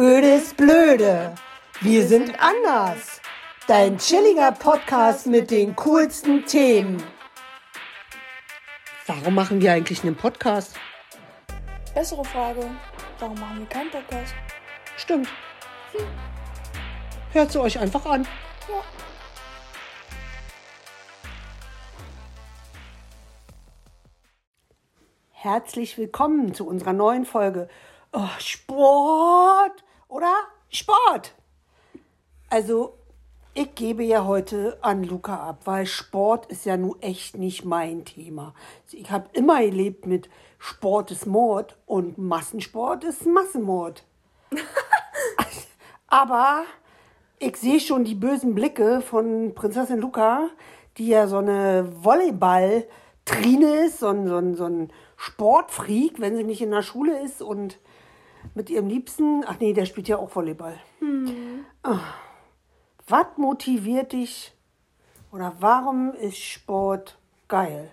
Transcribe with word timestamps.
Öde 0.00 0.36
ist 0.36 0.56
blöde. 0.56 1.34
Wir 1.82 2.06
sind 2.06 2.32
anders. 2.40 3.20
Dein 3.66 3.98
chilliger 3.98 4.50
Podcast 4.50 5.26
mit 5.26 5.50
den 5.50 5.76
coolsten 5.76 6.46
Themen. 6.46 7.02
Warum 9.06 9.34
machen 9.34 9.60
wir 9.60 9.74
eigentlich 9.74 10.02
einen 10.02 10.16
Podcast? 10.16 10.74
Bessere 11.92 12.24
Frage. 12.24 12.70
Warum 13.18 13.38
machen 13.38 13.58
wir 13.58 13.66
keinen 13.66 13.90
Podcast? 13.90 14.32
Stimmt. 14.96 15.28
Hm. 15.92 16.06
Hört 17.32 17.52
sie 17.52 17.60
euch 17.60 17.78
einfach 17.78 18.06
an. 18.06 18.26
Ja. 18.70 18.82
Herzlich 25.32 25.98
willkommen 25.98 26.54
zu 26.54 26.66
unserer 26.66 26.94
neuen 26.94 27.26
Folge. 27.26 27.68
Oh, 28.12 28.28
Sport, 28.38 29.84
oder? 30.10 30.34
Sport. 30.68 31.34
Also, 32.50 32.94
ich 33.54 33.74
gebe 33.74 34.04
ja 34.04 34.24
heute 34.24 34.78
an 34.80 35.02
Luca 35.02 35.48
ab, 35.48 35.62
weil 35.64 35.86
Sport 35.86 36.46
ist 36.46 36.66
ja 36.66 36.76
nun 36.76 37.00
echt 37.00 37.36
nicht 37.36 37.64
mein 37.64 38.04
Thema. 38.04 38.54
Ich 38.92 39.10
habe 39.10 39.28
immer 39.32 39.60
gelebt 39.60 40.06
mit 40.06 40.28
Sport 40.58 41.10
ist 41.10 41.26
Mord 41.26 41.76
und 41.86 42.18
Massensport 42.18 43.04
ist 43.04 43.26
Massenmord. 43.26 44.04
Aber 46.06 46.64
ich 47.38 47.56
sehe 47.56 47.80
schon 47.80 48.04
die 48.04 48.14
bösen 48.14 48.54
Blicke 48.54 49.00
von 49.00 49.54
Prinzessin 49.54 50.00
Luca, 50.00 50.50
die 50.98 51.08
ja 51.08 51.26
so 51.26 51.38
eine 51.38 51.90
Volleyball-Trine 52.04 53.86
ist, 53.86 54.00
so 54.00 54.08
ein, 54.08 54.28
so 54.28 54.36
ein, 54.36 54.54
so 54.54 54.66
ein 54.66 54.92
Sportfreak, 55.16 56.20
wenn 56.20 56.36
sie 56.36 56.44
nicht 56.44 56.60
in 56.60 56.70
der 56.70 56.82
Schule 56.82 57.20
ist 57.22 57.42
und 57.42 57.78
mit 58.54 58.70
ihrem 58.70 58.88
Liebsten, 58.88 59.44
ach 59.46 59.58
nee, 59.60 59.72
der 59.72 59.86
spielt 59.86 60.08
ja 60.08 60.18
auch 60.18 60.34
Volleyball. 60.34 60.78
Hm. 60.98 61.64
Was 63.06 63.26
motiviert 63.36 64.12
dich 64.12 64.52
oder 65.32 65.54
warum 65.60 66.12
ist 66.14 66.38
Sport 66.38 67.18
geil? 67.48 67.90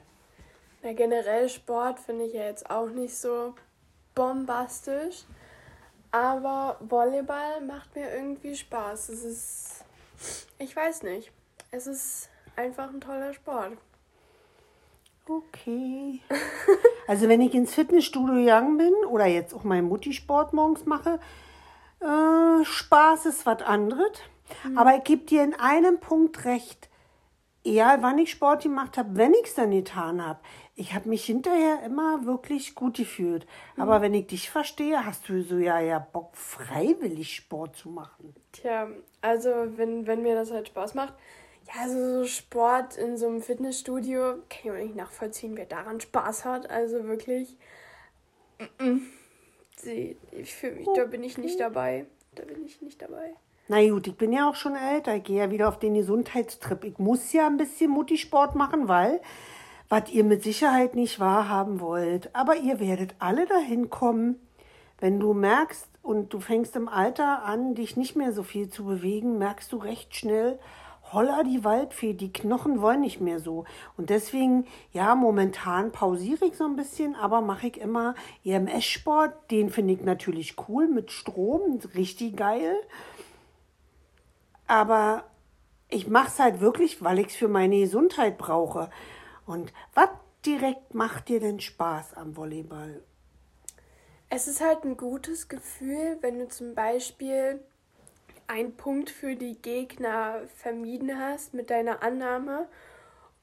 Na, 0.84 0.94
generell 0.94 1.50
Sport 1.50 2.00
finde 2.00 2.26
ich 2.26 2.34
ja 2.34 2.44
jetzt 2.44 2.70
auch 2.70 2.90
nicht 2.90 3.16
so 3.16 3.54
bombastisch. 4.16 5.26
Aber 6.12 6.78
Volleyball 6.80 7.62
macht 7.62 7.96
mir 7.96 8.14
irgendwie 8.14 8.56
Spaß. 8.56 9.10
Es 9.10 9.24
ist, 9.24 9.86
ich 10.58 10.76
weiß 10.76 11.04
nicht, 11.04 11.32
es 11.72 11.86
ist 11.88 12.30
einfach 12.56 12.90
ein 12.90 13.02
toller 13.02 13.34
Sport. 13.34 13.78
Okay. 15.28 16.22
Also 17.10 17.30
wenn 17.30 17.40
ich 17.40 17.54
ins 17.54 17.74
Fitnessstudio 17.74 18.36
gegangen 18.36 18.78
bin 18.78 18.94
oder 19.10 19.26
jetzt 19.28 19.54
auch 19.54 19.64
meinen 19.64 19.88
Mutti-Sport 19.88 20.52
morgens 20.52 20.86
mache, 20.86 21.22
äh, 22.02 22.66
Spaß 22.66 23.28
ist 23.28 23.46
was 23.46 23.62
anderes. 23.62 24.12
Aber 24.76 24.98
ich 24.98 25.06
gebe 25.06 25.24
dir 25.24 25.42
in 25.44 25.54
einem 25.54 26.02
Punkt 26.02 26.44
recht. 26.44 26.90
Egal 27.64 28.02
wann 28.02 28.18
ich 28.18 28.32
Sport 28.32 28.64
gemacht 28.64 28.98
habe, 28.98 29.16
wenn 29.16 29.34
ich 29.34 29.46
es 29.46 29.56
dann 29.56 29.72
getan 29.72 30.26
habe, 30.26 30.40
ich 30.76 30.94
habe 30.94 31.10
mich 31.10 31.26
hinterher 31.26 31.82
immer 31.84 32.26
wirklich 32.26 32.76
gut 32.76 32.98
gefühlt. 32.98 33.48
Aber 33.78 34.02
wenn 34.02 34.14
ich 34.14 34.28
dich 34.28 34.50
verstehe, 34.50 35.06
hast 35.06 35.28
du 35.28 35.42
so 35.44 35.58
ja, 35.58 35.80
ja 35.80 36.00
Bock, 36.00 36.36
freiwillig 36.36 37.36
Sport 37.36 37.76
zu 37.76 37.90
machen. 37.90 38.36
Tja, 38.52 38.88
also 39.22 39.50
wenn, 39.76 40.08
wenn 40.08 40.22
mir 40.22 40.36
das 40.36 40.52
halt 40.52 40.68
Spaß 40.68 40.94
macht, 40.94 41.14
ja, 41.68 41.82
also 41.82 42.24
so 42.24 42.28
Sport 42.28 42.98
in 42.98 43.18
so 43.18 43.28
einem 43.28 43.42
Fitnessstudio, 43.42 44.36
kann 44.50 44.62
ich 44.64 44.72
auch 44.72 44.76
nicht 44.76 44.96
nachvollziehen, 44.96 45.56
wer 45.56 45.66
daran 45.66 46.00
Spaß 46.00 46.46
hat. 46.46 46.70
Also 46.70 47.04
wirklich, 47.06 47.56
ich 50.32 50.56
fühle 50.56 50.76
mich, 50.76 50.88
da 50.96 51.06
bin 51.06 51.24
ich 51.24 51.38
nicht 51.38 51.60
dabei. 51.60 52.06
Da 52.36 52.44
bin 52.44 52.66
ich 52.66 52.82
nicht 52.82 53.02
dabei. 53.02 53.34
Na 53.68 53.86
gut, 53.90 54.08
ich 54.08 54.16
bin 54.16 54.32
ja 54.32 54.50
auch 54.50 54.56
schon 54.56 54.76
älter. 54.76 55.16
Ich 55.16 55.24
gehe 55.24 55.40
ja 55.40 55.52
wieder 55.52 55.68
auf 55.68 55.80
den 55.80 55.96
Gesundheitstrip. 55.96 56.84
Ich 56.84 57.00
muss 57.00 57.34
ja 57.34 57.48
ein 57.48 57.58
bisschen 57.58 57.92
Mutti-Sport 57.92 58.56
machen, 58.56 58.88
weil, 58.88 59.20
was 59.90 60.10
ihr 60.10 60.24
mit 60.24 60.44
Sicherheit 60.44 60.96
nicht 60.96 61.20
wahrhaben 61.20 61.82
wollt, 61.82 62.34
aber 62.34 62.56
ihr 62.56 62.80
werdet 62.80 63.16
alle 63.20 63.46
dahin 63.46 63.90
kommen, 63.90 64.40
wenn 65.00 65.20
du 65.20 65.34
merkst 65.34 65.88
und 66.02 66.34
du 66.34 66.40
fängst 66.40 66.76
im 66.76 66.88
Alter 66.88 67.44
an, 67.44 67.76
dich 67.76 67.98
nicht 67.98 68.16
mehr 68.16 68.32
so 68.32 68.44
viel 68.44 68.70
zu 68.70 68.86
bewegen, 68.86 69.38
merkst 69.38 69.72
du 69.72 69.78
recht 69.78 70.16
schnell, 70.16 70.60
holla 71.14 71.44
die 71.44 71.64
Waldfee, 71.64 72.14
die 72.14 72.32
Knochen 72.32 72.82
wollen 72.82 73.02
nicht 73.02 73.22
mehr 73.22 73.40
so. 73.40 73.66
Und 73.98 74.10
deswegen, 74.10 74.66
ja, 74.92 75.16
momentan 75.16 75.92
pausiere 75.92 76.46
ich 76.46 76.56
so 76.56 76.66
ein 76.66 76.76
bisschen, 76.76 77.16
aber 77.16 77.42
mache 77.42 77.68
ich 77.68 77.78
immer 77.80 78.16
EMS-Sport. 78.44 79.52
Den 79.52 79.70
finde 79.70 79.94
ich 79.94 80.02
natürlich 80.02 80.56
cool 80.68 80.88
mit 80.88 81.12
Strom, 81.12 81.80
richtig 81.96 82.38
geil. 82.38 82.76
Aber 84.68 85.24
ich 85.90 86.08
mache 86.08 86.28
es 86.28 86.40
halt 86.40 86.60
wirklich, 86.60 87.02
weil 87.02 87.20
ich 87.20 87.28
es 87.28 87.36
für 87.36 87.48
meine 87.48 87.80
Gesundheit 87.80 88.38
brauche. 88.38 88.90
Und 89.46 89.72
was 89.94 90.10
direkt 90.46 90.94
macht 90.94 91.30
dir 91.30 91.40
denn 91.40 91.60
Spaß 91.60 92.16
am 92.16 92.36
Volleyball? 92.36 93.02
Es 94.30 94.48
ist 94.48 94.60
halt 94.60 94.84
ein 94.84 94.98
gutes 94.98 95.48
Gefühl, 95.48 96.18
wenn 96.20 96.40
du 96.40 96.50
zum 96.50 96.76
Beispiel 96.76 97.62
einen 98.48 98.76
Punkt 98.76 99.10
für 99.10 99.36
die 99.36 99.62
Gegner 99.62 100.42
vermieden 100.56 101.20
hast 101.20 101.54
mit 101.54 101.70
deiner 101.70 102.02
Annahme 102.02 102.68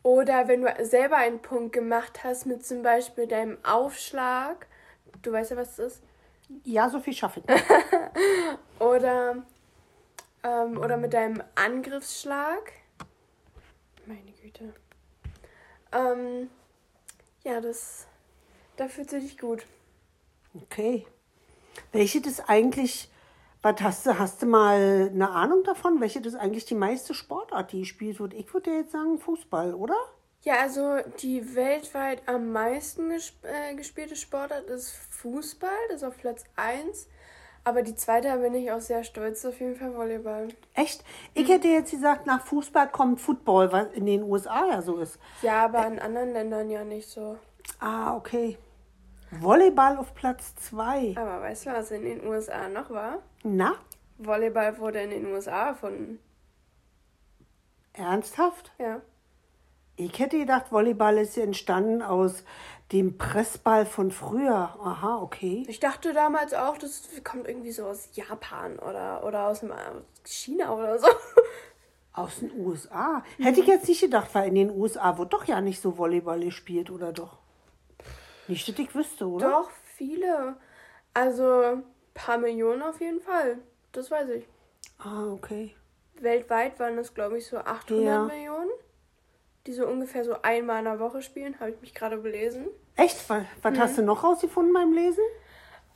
oder 0.03 0.48
wenn 0.48 0.62
du 0.62 0.84
selber 0.84 1.16
einen 1.16 1.41
Punkt 1.41 1.72
gemacht 1.72 2.25
hast 2.25 2.47
mit 2.47 2.65
zum 2.65 2.82
Beispiel 2.82 3.26
deinem 3.26 3.59
Aufschlag. 3.64 4.66
Du 5.22 5.32
weißt 5.32 5.53
ja, 5.53 5.56
was 5.56 5.76
das 5.76 5.94
ist? 5.94 6.03
Ja, 6.64 6.91
so 6.91 7.00
viel 7.00 7.14
schaffe 7.14 7.41
ich. 7.41 7.47
oder, 8.78 9.43
ähm, 10.43 10.78
oder 10.78 10.98
mit 10.98 11.14
deinem 11.14 11.43
Angriffsschlag. 11.54 12.72
Meine 14.04 14.31
Güte. 14.43 14.75
Ähm, 15.93 16.50
ja, 17.43 17.60
das. 17.62 18.06
Da 18.76 18.88
fühlt 18.88 19.09
sich 19.09 19.38
gut. 19.38 19.64
Okay. 20.54 21.06
Welche 21.93 22.20
das 22.20 22.41
eigentlich, 22.41 23.10
was 23.64 23.80
hast 23.80 24.06
du, 24.06 24.19
hast 24.19 24.42
du 24.42 24.47
mal 24.47 25.10
eine 25.12 25.30
Ahnung 25.30 25.64
davon, 25.64 26.00
welche 26.00 26.20
das 26.20 26.34
eigentlich 26.34 26.66
die 26.66 26.75
meiste 26.75 27.14
Sportart, 27.14 27.72
die 27.72 27.80
gespielt 27.80 28.20
wird? 28.20 28.34
Ich 28.34 28.52
würde 28.52 28.70
ja 28.70 28.76
jetzt 28.78 28.92
sagen 28.92 29.19
Fußball, 29.19 29.75
oder? 29.75 29.97
Ja, 30.42 30.60
also 30.60 30.98
die 31.20 31.54
weltweit 31.54 32.22
am 32.26 32.52
meisten 32.52 33.08
gesp 33.08 33.42
äh, 33.44 33.75
gespielte 33.75 34.16
Sportart 34.16 34.69
ist 34.69 34.91
Fußball, 35.10 35.70
das 35.88 36.02
ist 36.02 36.04
auf 36.04 36.19
Platz 36.19 36.44
1. 36.56 37.08
Aber 37.66 37.82
die 37.82 37.94
zweite 37.94 38.36
bin 38.36 38.54
ich 38.54 38.70
auch 38.70 38.82
sehr 38.82 39.02
stolz, 39.04 39.42
auf 39.47 39.58
jeden 39.58 39.76
Fall 39.76 39.94
Volleyball. 39.96 40.48
Echt? 40.75 41.02
Ich 41.32 41.48
hätte 41.48 41.69
jetzt 41.69 41.92
gesagt, 41.92 42.26
nach 42.26 42.44
Fußball 42.44 42.91
kommt 42.91 43.22
Football, 43.22 43.72
was 43.72 43.86
in 43.94 44.04
den 44.04 44.22
USA 44.25 44.66
ja 44.69 44.82
so 44.82 44.98
ist. 44.98 45.19
Ja, 45.41 45.64
aber 45.64 45.86
in 45.86 45.98
anderen 45.98 46.34
Ländern 46.34 46.69
ja 46.69 46.84
nicht 46.84 47.08
so. 47.08 47.38
Ah, 47.81 48.14
okay. 48.14 48.58
Volleyball 49.40 49.96
auf 49.96 50.14
Platz 50.14 50.54
2. 50.56 51.14
Aber 51.16 51.40
weißt 51.40 51.66
du, 51.66 51.70
was 51.70 51.90
in 51.90 52.04
den 52.04 52.26
USA 52.26 52.68
noch 52.68 52.90
war? 52.90 53.18
Na, 53.42 53.74
Volleyball 54.18 54.78
wurde 54.78 55.00
in 55.00 55.10
den 55.10 55.26
USA 55.26 55.68
erfunden. 55.68 56.18
ernsthaft? 57.92 58.72
Ja. 58.78 59.00
Ich 59.96 60.18
hätte 60.18 60.38
gedacht, 60.38 60.72
Volleyball 60.72 61.18
ist 61.18 61.36
entstanden 61.36 62.02
aus 62.02 62.44
dem 62.92 63.16
Pressball 63.16 63.86
von 63.86 64.10
früher. 64.10 64.76
Aha, 64.80 65.20
okay. 65.22 65.64
Ich 65.68 65.80
dachte 65.80 66.12
damals 66.12 66.52
auch, 66.52 66.76
das 66.78 67.08
kommt 67.22 67.46
irgendwie 67.46 67.70
so 67.70 67.86
aus 67.86 68.08
Japan 68.14 68.78
oder, 68.78 69.24
oder 69.24 69.46
aus 69.46 69.62
äh, 69.62 69.68
China 70.24 70.74
oder 70.74 70.98
so. 70.98 71.06
Aus 72.16 72.38
den 72.38 72.52
USA. 72.56 73.24
Hätte 73.38 73.58
ich 73.58 73.66
jetzt 73.66 73.88
nicht 73.88 74.00
gedacht, 74.00 74.32
weil 74.34 74.46
in 74.46 74.54
den 74.54 74.70
USA 74.70 75.18
wird 75.18 75.32
doch 75.32 75.46
ja 75.46 75.60
nicht 75.60 75.80
so 75.80 75.98
Volleyball 75.98 76.38
gespielt, 76.38 76.88
oder 76.92 77.12
doch? 77.12 77.38
Nicht, 78.49 78.69
dass 78.69 78.78
ich 78.78 78.94
wüsste, 78.94 79.27
oder? 79.28 79.50
Doch, 79.50 79.71
viele. 79.97 80.56
Also, 81.12 81.60
ein 81.62 81.84
paar 82.15 82.38
Millionen 82.38 82.82
auf 82.82 83.00
jeden 83.00 83.21
Fall. 83.21 83.59
Das 83.93 84.10
weiß 84.10 84.29
ich. 84.31 84.46
Ah, 84.99 85.26
okay. 85.32 85.75
Weltweit 86.20 86.79
waren 86.79 86.96
das, 86.96 87.14
glaube 87.14 87.38
ich, 87.38 87.46
so 87.46 87.58
800 87.58 88.05
Ja. 88.05 88.25
Millionen, 88.25 88.70
die 89.67 89.73
so 89.73 89.87
ungefähr 89.87 90.25
so 90.25 90.37
einmal 90.43 90.81
in 90.81 90.85
der 90.85 91.00
Woche 91.00 91.23
spielen, 91.23 91.58
habe 91.61 91.70
ich 91.70 91.81
mich 91.81 91.94
gerade 91.94 92.19
belesen. 92.19 92.67
Echt? 92.96 93.29
Was, 93.29 93.44
was 93.62 93.79
hast 93.79 93.99
du 93.99 94.02
noch 94.02 94.23
rausgefunden 94.23 94.73
beim 94.73 94.93
Lesen? 94.93 95.25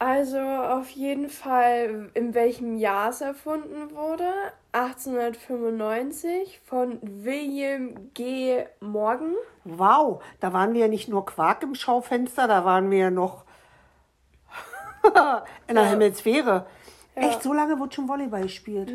Also 0.00 0.38
auf 0.38 0.88
jeden 0.90 1.28
Fall, 1.28 2.10
in 2.14 2.34
welchem 2.34 2.76
Jahr 2.76 3.10
es 3.10 3.20
erfunden 3.20 3.94
wurde. 3.94 4.32
1895 4.72 6.60
von 6.64 6.98
William 7.02 8.12
G. 8.14 8.64
Morgan. 8.80 9.34
Wow, 9.64 10.22
da 10.40 10.52
waren 10.52 10.74
wir 10.74 10.82
ja 10.82 10.88
nicht 10.88 11.08
nur 11.08 11.24
Quark 11.24 11.62
im 11.62 11.74
Schaufenster, 11.74 12.46
da 12.46 12.64
waren 12.64 12.90
wir 12.90 12.98
ja 12.98 13.10
noch 13.10 13.44
in 15.66 15.74
der 15.74 15.84
Hemisphäre. 15.84 16.66
Echt, 17.14 17.42
so 17.42 17.52
lange 17.52 17.78
wird 17.80 17.94
schon 17.94 18.08
Volleyball 18.08 18.42
gespielt. 18.42 18.92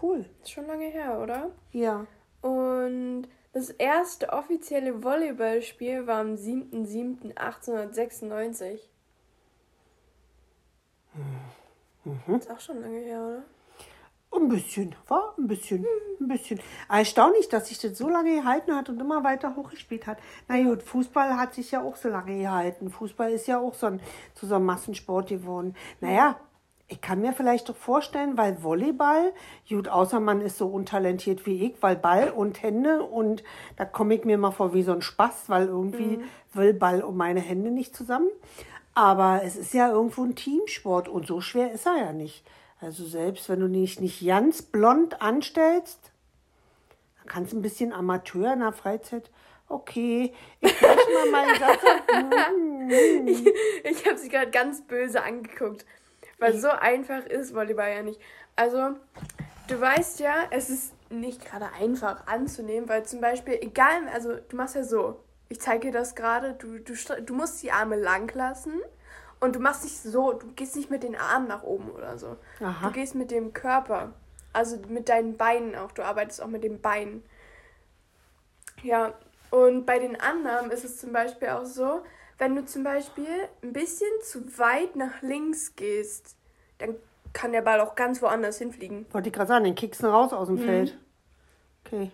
Cool. 0.00 0.24
Ist 0.42 0.52
schon 0.52 0.66
lange 0.66 0.86
her, 0.86 1.18
oder? 1.20 1.50
Ja. 1.72 2.06
Und 2.40 3.26
das 3.52 3.70
erste 3.70 4.32
offizielle 4.32 5.02
Volleyballspiel 5.02 6.06
war 6.06 6.20
am 6.20 6.34
7.7.1896. 6.34 8.78
Mhm. 12.04 12.36
Ist 12.36 12.48
auch 12.50 12.60
schon 12.60 12.80
lange 12.80 13.00
her, 13.00 13.20
oder? 13.20 13.42
Ein 14.30 14.48
bisschen, 14.48 14.94
war 15.08 15.34
ein 15.38 15.48
bisschen, 15.48 15.86
ein 16.20 16.28
bisschen. 16.28 16.60
Erstaunlich, 16.88 17.48
dass 17.48 17.68
sich 17.68 17.78
das 17.78 17.96
so 17.96 18.08
lange 18.08 18.36
gehalten 18.36 18.74
hat 18.74 18.88
und 18.88 19.00
immer 19.00 19.24
weiter 19.24 19.56
hochgespielt 19.56 20.06
hat. 20.06 20.18
Na 20.48 20.62
gut, 20.62 20.82
Fußball 20.82 21.36
hat 21.36 21.54
sich 21.54 21.70
ja 21.70 21.82
auch 21.82 21.96
so 21.96 22.08
lange 22.08 22.38
gehalten. 22.38 22.90
Fußball 22.90 23.32
ist 23.32 23.46
ja 23.46 23.58
auch 23.58 23.74
so 23.74 23.86
ein, 23.86 24.00
zu 24.34 24.46
so 24.46 24.56
einem 24.56 24.66
Massensport 24.66 25.28
geworden. 25.28 25.74
Naja, 26.00 26.36
ich 26.88 27.00
kann 27.00 27.20
mir 27.20 27.32
vielleicht 27.32 27.68
doch 27.68 27.76
vorstellen, 27.76 28.38
weil 28.38 28.62
Volleyball, 28.62 29.32
gut, 29.68 29.88
außer 29.88 30.20
man 30.20 30.40
ist 30.40 30.56
so 30.56 30.68
untalentiert 30.68 31.44
wie 31.44 31.66
ich, 31.66 31.82
weil 31.82 31.96
Ball 31.96 32.30
und 32.30 32.62
Hände 32.62 33.02
und 33.02 33.44
da 33.76 33.84
komme 33.84 34.14
ich 34.14 34.24
mir 34.24 34.38
mal 34.38 34.52
vor 34.52 34.72
wie 34.72 34.82
so 34.82 34.92
ein 34.92 35.02
Spaß, 35.02 35.44
weil 35.48 35.66
irgendwie 35.66 36.18
mhm. 36.18 36.24
will 36.54 36.72
Ball 36.72 37.02
und 37.02 37.16
meine 37.16 37.40
Hände 37.40 37.70
nicht 37.70 37.94
zusammen. 37.94 38.30
Aber 38.94 39.42
es 39.44 39.54
ist 39.54 39.74
ja 39.74 39.90
irgendwo 39.90 40.24
ein 40.24 40.34
Teamsport 40.34 41.08
und 41.08 41.26
so 41.26 41.40
schwer 41.40 41.72
ist 41.72 41.86
er 41.86 41.98
ja 41.98 42.12
nicht. 42.12 42.42
Also 42.80 43.04
selbst 43.04 43.48
wenn 43.48 43.60
du 43.60 43.68
dich 43.68 44.00
nicht 44.00 44.24
ganz 44.24 44.62
blond 44.62 45.20
anstellst, 45.20 45.98
dann 47.18 47.26
kannst 47.26 47.52
du 47.52 47.58
ein 47.58 47.62
bisschen 47.62 47.92
Amateur 47.92 48.52
in 48.52 48.60
der 48.60 48.72
Freizeit. 48.72 49.30
Okay, 49.68 50.32
ich 50.60 50.70
spreche 50.70 51.12
mal 51.12 51.30
meinen 51.30 51.58
Satz. 51.58 51.82
ich 53.26 53.54
ich 53.84 54.06
habe 54.06 54.16
sie 54.16 54.28
gerade 54.28 54.50
ganz 54.50 54.82
böse 54.82 55.22
angeguckt, 55.22 55.84
weil 56.38 56.56
so 56.56 56.68
einfach 56.68 57.26
ist 57.26 57.54
Volleyball 57.54 57.90
ja 57.90 58.02
nicht. 58.02 58.20
Also, 58.56 58.96
du 59.66 59.80
weißt 59.80 60.20
ja, 60.20 60.46
es 60.50 60.70
ist 60.70 60.92
nicht 61.10 61.44
gerade 61.44 61.70
einfach 61.72 62.26
anzunehmen, 62.26 62.88
weil 62.88 63.04
zum 63.04 63.20
Beispiel, 63.20 63.58
egal, 63.60 64.08
also 64.12 64.36
du 64.36 64.56
machst 64.56 64.74
ja 64.74 64.84
so, 64.84 65.20
ich 65.48 65.60
zeige 65.60 65.88
dir 65.88 65.92
das 65.92 66.14
gerade, 66.14 66.54
du, 66.54 66.78
du, 66.78 66.94
du 67.22 67.34
musst 67.34 67.62
die 67.62 67.72
Arme 67.72 67.96
lang 67.96 68.32
lassen 68.34 68.80
und 69.40 69.54
du 69.54 69.60
machst 69.60 69.84
nicht 69.84 69.98
so, 69.98 70.32
du 70.32 70.46
gehst 70.52 70.76
nicht 70.76 70.90
mit 70.90 71.02
den 71.02 71.16
Armen 71.16 71.48
nach 71.48 71.62
oben 71.62 71.90
oder 71.90 72.18
so. 72.18 72.36
Aha. 72.60 72.88
Du 72.88 72.92
gehst 72.92 73.14
mit 73.14 73.30
dem 73.30 73.52
Körper. 73.52 74.12
Also 74.52 74.78
mit 74.88 75.08
deinen 75.08 75.36
Beinen 75.36 75.76
auch. 75.76 75.92
Du 75.92 76.02
arbeitest 76.02 76.42
auch 76.42 76.48
mit 76.48 76.64
den 76.64 76.80
Beinen. 76.80 77.22
Ja, 78.82 79.14
und 79.50 79.86
bei 79.86 79.98
den 79.98 80.20
Annahmen 80.20 80.70
ist 80.70 80.84
es 80.84 80.98
zum 80.98 81.12
Beispiel 81.12 81.48
auch 81.48 81.64
so, 81.64 82.02
wenn 82.38 82.54
du 82.54 82.64
zum 82.64 82.84
Beispiel 82.84 83.26
ein 83.62 83.72
bisschen 83.72 84.08
zu 84.22 84.58
weit 84.58 84.96
nach 84.96 85.22
links 85.22 85.74
gehst, 85.74 86.36
dann 86.78 86.96
kann 87.32 87.52
der 87.52 87.62
Ball 87.62 87.80
auch 87.80 87.94
ganz 87.94 88.22
woanders 88.22 88.58
hinfliegen. 88.58 89.06
Wollte 89.12 89.28
ich 89.28 89.34
gerade 89.34 89.48
sagen, 89.48 89.64
den 89.64 89.74
kickst 89.74 90.02
du 90.02 90.06
raus 90.06 90.32
aus 90.32 90.46
dem 90.46 90.56
mhm. 90.56 90.64
Feld. 90.64 90.98
Okay. 91.84 92.10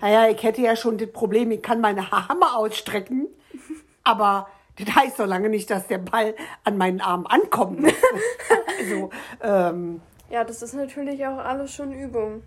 Naja, 0.00 0.28
ich 0.28 0.42
hätte 0.42 0.60
ja 0.60 0.76
schon 0.76 0.98
das 0.98 1.10
Problem, 1.10 1.50
ich 1.50 1.62
kann 1.62 1.80
meine 1.80 2.12
Arme 2.12 2.54
ausstrecken, 2.56 3.28
aber 4.04 4.48
das 4.78 4.94
heißt 4.94 5.16
so 5.16 5.24
lange 5.24 5.48
nicht, 5.48 5.70
dass 5.70 5.86
der 5.86 5.98
Ball 5.98 6.34
an 6.64 6.76
meinen 6.76 7.00
Arm 7.00 7.26
ankommt. 7.26 7.92
also, 8.78 9.10
ähm, 9.42 10.00
ja, 10.30 10.44
das 10.44 10.62
ist 10.62 10.74
natürlich 10.74 11.26
auch 11.26 11.38
alles 11.38 11.74
schon 11.74 11.92
Übung. 11.92 12.42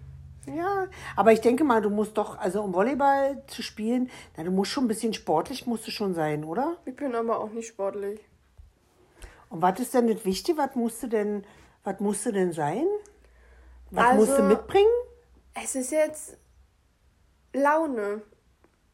Ja, 0.46 0.88
aber 1.16 1.32
ich 1.32 1.42
denke 1.42 1.64
mal, 1.64 1.82
du 1.82 1.90
musst 1.90 2.18
doch, 2.18 2.38
also 2.38 2.62
um 2.62 2.74
Volleyball 2.74 3.42
zu 3.48 3.62
spielen, 3.62 4.10
na, 4.36 4.44
du 4.44 4.52
musst 4.52 4.72
schon 4.72 4.86
ein 4.86 4.88
bisschen 4.90 5.14
sportlich, 5.14 5.68
musst 5.68 5.88
du 5.88 5.92
schon 5.92 6.14
sein, 6.14 6.44
oder? 6.44 6.78
Ich 6.86 6.96
bin 6.96 7.16
aber 7.16 7.40
auch 7.40 7.52
nicht 7.52 7.68
sportlich. 7.68 8.20
Und 9.50 9.62
was 9.62 9.80
ist 9.80 9.94
denn 9.94 10.08
das 10.08 10.26
Wichtige? 10.26 10.58
Was 10.58 10.76
musst 10.76 11.04
du 11.04 11.08
denn, 11.08 11.46
was 11.84 12.00
musst 12.00 12.26
du 12.26 12.32
denn 12.32 12.52
sein? 12.52 12.86
Was 13.92 14.06
also, 14.06 14.26
musst 14.26 14.40
du 14.40 14.44
mitbringen? 14.44 14.92
Es 15.54 15.76
ist 15.76 15.92
jetzt 15.92 16.38
Laune 17.54 18.24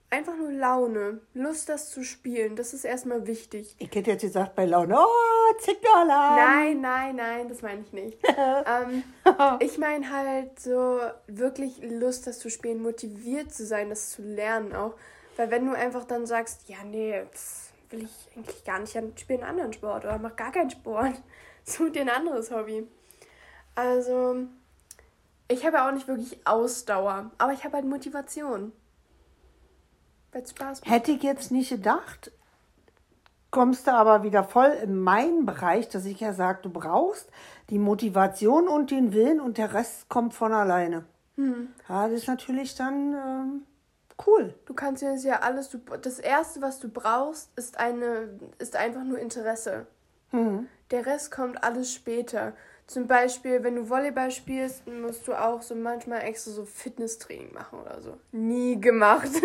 einfach 0.09 0.35
nur 0.35 0.51
Laune, 0.51 1.21
Lust, 1.33 1.69
das 1.69 1.91
zu 1.91 2.03
spielen. 2.03 2.55
Das 2.55 2.73
ist 2.73 2.83
erstmal 2.83 3.27
wichtig. 3.27 3.75
Ich 3.79 3.93
hätte 3.93 4.11
jetzt 4.11 4.21
gesagt 4.21 4.55
bei 4.55 4.65
Laune, 4.65 4.97
oh, 4.97 5.59
Zickenalarm. 5.59 6.35
Nein, 6.35 6.81
nein, 6.81 7.15
nein, 7.15 7.49
das 7.49 7.61
meine 7.61 7.81
ich 7.81 7.93
nicht. 7.93 8.17
ähm, 8.27 9.03
ich 9.59 9.77
meine 9.77 10.11
halt 10.11 10.59
so 10.59 10.99
wirklich 11.27 11.81
Lust, 11.81 12.27
das 12.27 12.39
zu 12.39 12.49
spielen, 12.49 12.81
motiviert 12.81 13.53
zu 13.53 13.65
sein, 13.65 13.89
das 13.89 14.11
zu 14.11 14.21
lernen 14.21 14.75
auch. 14.75 14.95
Weil 15.37 15.51
wenn 15.51 15.65
du 15.65 15.73
einfach 15.73 16.05
dann 16.05 16.25
sagst, 16.25 16.67
ja, 16.67 16.77
nee, 16.83 17.23
das 17.31 17.71
will 17.89 18.03
ich 18.03 18.37
eigentlich 18.37 18.63
gar 18.65 18.79
nicht, 18.79 18.95
dann 18.95 19.17
spiel 19.17 19.37
einen 19.37 19.49
anderen 19.49 19.73
Sport 19.73 20.05
oder 20.05 20.17
mach 20.17 20.35
gar 20.35 20.51
keinen 20.51 20.69
Sport. 20.69 21.21
Such 21.63 21.91
dir 21.91 22.01
ein 22.01 22.09
anderes 22.09 22.51
Hobby. 22.51 22.87
Also, 23.75 24.47
ich 25.47 25.65
habe 25.65 25.83
auch 25.83 25.91
nicht 25.91 26.07
wirklich 26.07 26.45
Ausdauer, 26.45 27.31
aber 27.37 27.53
ich 27.53 27.63
habe 27.63 27.75
halt 27.75 27.85
Motivation. 27.85 28.73
Spaß 30.51 30.81
macht. 30.81 30.91
Hätte 30.91 31.11
ich 31.11 31.23
jetzt 31.23 31.51
nicht 31.51 31.69
gedacht, 31.69 32.31
kommst 33.51 33.87
du 33.87 33.91
aber 33.91 34.23
wieder 34.23 34.43
voll 34.43 34.71
in 34.83 34.99
meinen 34.99 35.45
Bereich, 35.45 35.89
dass 35.89 36.05
ich 36.05 36.19
ja 36.19 36.33
sage, 36.33 36.59
du 36.63 36.69
brauchst 36.69 37.29
die 37.69 37.79
Motivation 37.79 38.67
und 38.67 38.91
den 38.91 39.13
Willen 39.13 39.39
und 39.39 39.57
der 39.57 39.73
Rest 39.73 40.09
kommt 40.09 40.33
von 40.33 40.53
alleine. 40.53 41.05
Hm. 41.35 41.69
Ja, 41.87 42.07
das 42.07 42.21
ist 42.21 42.27
natürlich 42.27 42.75
dann 42.75 43.13
ähm, 43.13 43.61
cool. 44.27 44.53
Du 44.65 44.73
kannst 44.73 45.01
jetzt 45.01 45.23
ja 45.23 45.39
alles, 45.39 45.69
du, 45.69 45.79
das 46.01 46.19
Erste, 46.19 46.61
was 46.61 46.79
du 46.79 46.89
brauchst, 46.89 47.49
ist, 47.55 47.79
eine, 47.79 48.39
ist 48.57 48.75
einfach 48.75 49.03
nur 49.03 49.19
Interesse. 49.19 49.87
Hm. 50.31 50.67
Der 50.91 51.05
Rest 51.05 51.31
kommt 51.31 51.63
alles 51.63 51.93
später. 51.93 52.53
Zum 52.89 53.05
Beispiel, 53.05 53.63
wenn 53.63 53.75
du 53.75 53.87
Volleyball 53.87 54.31
spielst, 54.31 54.87
musst 54.87 55.27
du 55.27 55.39
auch 55.39 55.61
so 55.61 55.75
manchmal 55.75 56.23
extra 56.23 56.49
so 56.49 56.65
Fitnesstraining 56.65 57.53
machen 57.53 57.79
oder 57.79 58.01
so. 58.01 58.17
Nie 58.31 58.81
gemacht. 58.81 59.29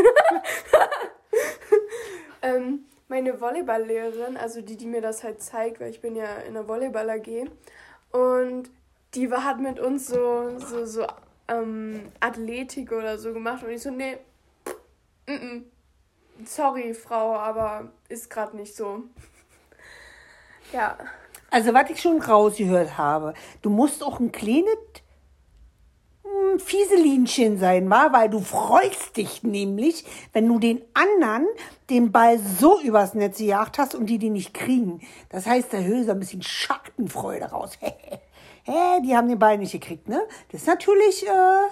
ähm, 2.43 2.87
meine 3.09 3.39
Volleyballlehrerin, 3.39 4.39
also 4.39 4.63
die, 4.63 4.79
die 4.79 4.87
mir 4.87 5.03
das 5.03 5.23
halt 5.23 5.43
zeigt, 5.43 5.79
weil 5.79 5.91
ich 5.91 6.01
bin 6.01 6.17
ja 6.17 6.37
in 6.49 6.55
der 6.55 6.67
Volleyball 6.67 7.11
AG, 7.11 7.51
und 8.13 8.71
die 9.13 9.31
war, 9.31 9.45
hat 9.45 9.61
mit 9.61 9.79
uns 9.79 10.07
so, 10.07 10.59
so, 10.59 10.87
so 10.87 11.07
ähm, 11.49 12.13
Athletik 12.21 12.93
oder 12.93 13.19
so 13.19 13.35
gemacht 13.35 13.63
und 13.63 13.69
ich 13.69 13.83
so, 13.83 13.91
nee, 13.91 14.17
mm 15.27 15.33
-mm. 15.33 15.63
sorry, 16.47 16.95
Frau, 16.95 17.37
aber 17.37 17.93
ist 18.09 18.31
gerade 18.31 18.57
nicht 18.57 18.75
so. 18.75 19.03
ja. 20.73 20.97
Also, 21.55 21.73
was 21.73 21.89
ich 21.89 22.03
schon 22.03 22.21
rausgehört 22.21 22.99
habe, 22.99 23.33
du 23.63 23.71
musst 23.71 24.03
auch 24.03 24.19
ein 24.19 24.33
kleines 24.33 24.75
hm, 26.25 26.59
Fieselinchen 26.59 27.59
sein, 27.59 27.89
war, 27.89 28.13
weil 28.13 28.29
du 28.29 28.41
freust 28.41 29.17
dich 29.17 29.45
nämlich, 29.45 30.05
wenn 30.33 30.49
du 30.49 30.59
den 30.59 30.83
anderen 30.95 31.47
den 31.91 32.11
Ball 32.11 32.41
so 32.41 32.81
übers 32.81 33.15
Netz 33.15 33.39
gejagt 33.39 33.79
hast 33.79 33.95
und 33.95 34.07
die 34.07 34.19
die 34.19 34.31
nicht 34.31 34.53
kriegen. 34.53 35.01
Das 35.29 35.47
heißt, 35.47 35.73
da 35.73 35.79
höre 35.79 36.11
ein 36.11 36.19
bisschen 36.19 36.43
Schattenfreude 36.43 37.45
raus. 37.45 37.79
Hä, 38.65 39.01
die 39.05 39.17
haben 39.17 39.29
den 39.29 39.39
Ball 39.39 39.57
nicht 39.57 39.71
gekriegt, 39.71 40.09
ne? 40.09 40.27
Das 40.51 40.63
ist 40.63 40.67
natürlich 40.67 41.25
äh, 41.25 41.69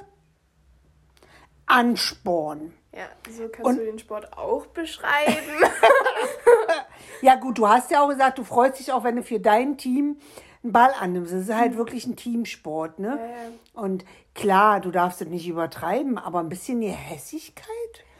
Ansporn. 1.66 2.72
Ja, 2.94 3.08
so 3.28 3.48
kannst 3.48 3.64
und, 3.64 3.78
du 3.78 3.84
den 3.84 3.98
Sport 3.98 4.32
auch 4.38 4.66
beschreiben. 4.66 5.34
ja, 7.20 7.36
gut, 7.36 7.58
du 7.58 7.68
hast 7.68 7.90
ja 7.90 8.02
auch 8.02 8.08
gesagt, 8.08 8.38
du 8.38 8.44
freust 8.44 8.78
dich 8.78 8.92
auch, 8.92 9.04
wenn 9.04 9.16
du 9.16 9.22
für 9.22 9.40
dein 9.40 9.76
Team 9.76 10.16
einen 10.62 10.72
Ball 10.72 10.92
annimmst. 10.98 11.32
Das 11.32 11.42
ist 11.42 11.54
halt 11.54 11.72
mhm. 11.72 11.76
wirklich 11.78 12.06
ein 12.06 12.16
Teamsport, 12.16 12.98
ne? 12.98 13.18
Ja, 13.18 13.26
ja. 13.26 13.82
Und 13.82 14.04
klar, 14.34 14.80
du 14.80 14.90
darfst 14.90 15.20
es 15.22 15.28
nicht 15.28 15.48
übertreiben, 15.48 16.18
aber 16.18 16.40
ein 16.40 16.48
bisschen 16.48 16.80
die 16.80 16.88
Hässigkeit. 16.88 17.66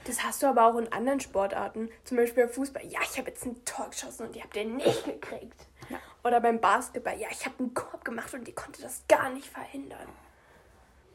Das 0.04 0.24
hast 0.24 0.42
du 0.42 0.46
aber 0.48 0.66
auch 0.66 0.76
in 0.76 0.92
anderen 0.92 1.20
Sportarten. 1.20 1.88
Zum 2.04 2.16
Beispiel 2.16 2.44
beim 2.44 2.52
Fußball. 2.52 2.84
Ja, 2.86 3.00
ich 3.02 3.18
habe 3.18 3.28
jetzt 3.30 3.46
ein 3.46 3.64
Tor 3.64 3.88
geschossen 3.90 4.26
und 4.26 4.36
ihr 4.36 4.42
habt 4.42 4.56
den 4.56 4.76
nicht 4.76 5.04
gekriegt. 5.04 5.66
Ja. 5.88 5.98
Oder 6.24 6.40
beim 6.40 6.60
Basketball. 6.60 7.16
Ja, 7.18 7.28
ich 7.30 7.44
habe 7.44 7.56
einen 7.60 7.74
Korb 7.74 8.04
gemacht 8.04 8.34
und 8.34 8.46
ihr 8.48 8.54
konntet 8.54 8.84
das 8.84 9.04
gar 9.08 9.30
nicht 9.30 9.46
verhindern. 9.46 10.08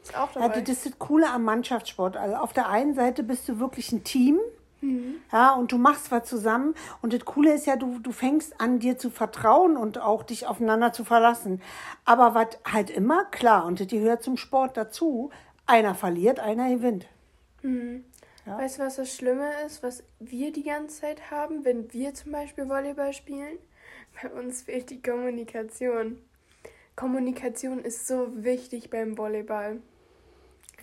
Ist 0.02 0.16
auch 0.16 0.32
dabei. 0.32 0.46
Ja, 0.46 0.60
das 0.60 0.68
ist 0.70 0.86
das 0.86 0.98
Coole 0.98 1.28
am 1.28 1.44
Mannschaftssport. 1.44 2.16
Also 2.16 2.36
auf 2.36 2.54
der 2.54 2.68
einen 2.68 2.94
Seite 2.94 3.22
bist 3.22 3.48
du 3.48 3.60
wirklich 3.60 3.92
ein 3.92 4.04
Team. 4.04 4.40
Mhm. 4.80 5.16
Ja, 5.32 5.54
und 5.54 5.72
du 5.72 5.78
machst 5.78 6.10
was 6.10 6.28
zusammen. 6.28 6.74
Und 7.02 7.12
das 7.12 7.24
Coole 7.24 7.52
ist 7.52 7.66
ja, 7.66 7.76
du, 7.76 7.98
du 7.98 8.12
fängst 8.12 8.60
an, 8.60 8.78
dir 8.78 8.98
zu 8.98 9.10
vertrauen 9.10 9.76
und 9.76 9.98
auch 9.98 10.22
dich 10.22 10.46
aufeinander 10.46 10.92
zu 10.92 11.04
verlassen. 11.04 11.60
Aber 12.04 12.34
was 12.34 12.58
halt 12.70 12.90
immer, 12.90 13.24
klar, 13.26 13.66
und 13.66 13.80
das 13.80 13.88
gehört 13.88 14.22
zum 14.22 14.36
Sport 14.36 14.76
dazu, 14.76 15.30
einer 15.66 15.94
verliert, 15.94 16.40
einer 16.40 16.68
gewinnt. 16.70 17.06
Mhm. 17.62 18.04
Ja. 18.46 18.58
Weißt 18.58 18.78
du, 18.78 18.82
was 18.82 18.96
das 18.96 19.14
Schlimme 19.14 19.50
ist, 19.66 19.82
was 19.82 20.02
wir 20.20 20.52
die 20.52 20.62
ganze 20.62 21.02
Zeit 21.02 21.30
haben, 21.30 21.64
wenn 21.64 21.92
wir 21.92 22.14
zum 22.14 22.32
Beispiel 22.32 22.68
Volleyball 22.68 23.12
spielen? 23.12 23.58
Bei 24.22 24.30
uns 24.30 24.62
fehlt 24.62 24.90
die 24.90 25.02
Kommunikation. 25.02 26.18
Kommunikation 26.96 27.80
ist 27.80 28.06
so 28.06 28.28
wichtig 28.34 28.90
beim 28.90 29.18
Volleyball. 29.18 29.80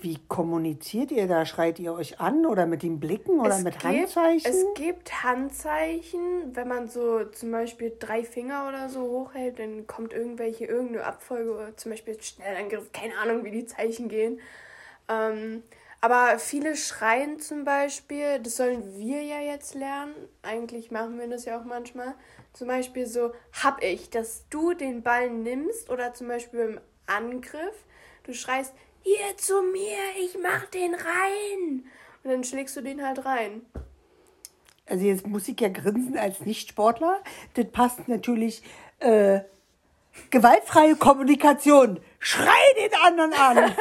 Wie 0.02 0.20
kommuniziert 0.28 1.12
ihr 1.12 1.28
da? 1.28 1.46
Schreit 1.46 1.80
ihr 1.80 1.94
euch 1.94 2.20
an 2.20 2.46
oder 2.46 2.66
mit 2.66 2.84
den 2.84 3.00
Blicken 3.00 3.40
oder 3.40 3.56
es 3.56 3.64
mit 3.64 3.80
gibt, 3.80 3.86
Handzeichen? 3.86 4.52
Es 4.52 4.66
gibt 4.75 5.24
Handzeichen, 5.24 6.56
wenn 6.56 6.68
man 6.68 6.88
so 6.88 7.24
zum 7.25 7.52
Beispiel 7.52 7.94
drei 7.98 8.24
Finger 8.24 8.68
oder 8.68 8.90
so 8.90 9.02
hochhält, 9.02 9.60
dann 9.60 9.88
kommt 9.88 10.14
irgendwelche, 10.14 10.66
irgendeine 10.66 11.06
Abfolge, 11.06 11.54
oder 11.54 11.78
zum 11.78 11.92
Beispiel 11.92 12.22
Schnellangriff, 12.22 12.92
keine 12.92 13.18
Ahnung, 13.18 13.44
wie 13.46 13.52
die 13.52 13.66
Zeichen 13.66 14.10
gehen. 14.10 14.40
Ähm, 15.08 15.64
Aber 16.02 16.38
viele 16.38 16.75
schreien 16.75 17.40
zum 17.40 17.64
Beispiel, 17.64 18.40
das 18.40 18.58
sollen 18.58 18.98
wir 18.98 19.24
ja 19.24 19.40
jetzt 19.40 19.74
lernen. 19.74 20.14
Eigentlich 20.44 20.92
machen 20.92 21.18
wir 21.18 21.28
das 21.28 21.46
ja 21.46 21.60
auch 21.60 21.66
manchmal. 21.66 22.14
Zum 22.54 22.68
Beispiel 22.68 23.08
so, 23.08 23.32
hab 23.64 23.82
ich, 23.84 24.12
dass 24.12 24.46
du 24.50 24.74
den 24.74 25.02
Ball 25.02 25.32
nimmst 25.32 25.90
oder 25.90 26.14
zum 26.14 26.28
Beispiel 26.28 26.60
im 26.60 26.80
Angriff, 27.08 27.86
du 28.24 28.34
schreist, 28.34 28.74
hier 29.05 29.38
zu 29.38 29.62
mir, 29.62 30.00
ich 30.19 30.35
mach 30.41 30.65
den 30.65 30.95
rein. 30.95 31.85
Und 32.24 32.31
dann 32.31 32.43
schlägst 32.43 32.75
du 32.75 32.81
den 32.81 33.05
halt 33.05 33.24
rein. 33.24 33.62
Also 34.88 35.05
jetzt 35.05 35.27
muss 35.27 35.47
ich 35.47 35.62
ja 35.62 35.69
grinsen 35.69 36.17
als 36.17 36.41
Nichtsportler. 36.41 37.21
Das 37.53 37.67
passt 37.71 38.07
natürlich 38.07 38.63
äh, 39.00 39.41
gewaltfreie 40.31 40.95
Kommunikation. 40.95 42.00
Schrei 42.17 42.50
den 42.79 42.95
anderen 43.03 43.33
an. 43.33 43.57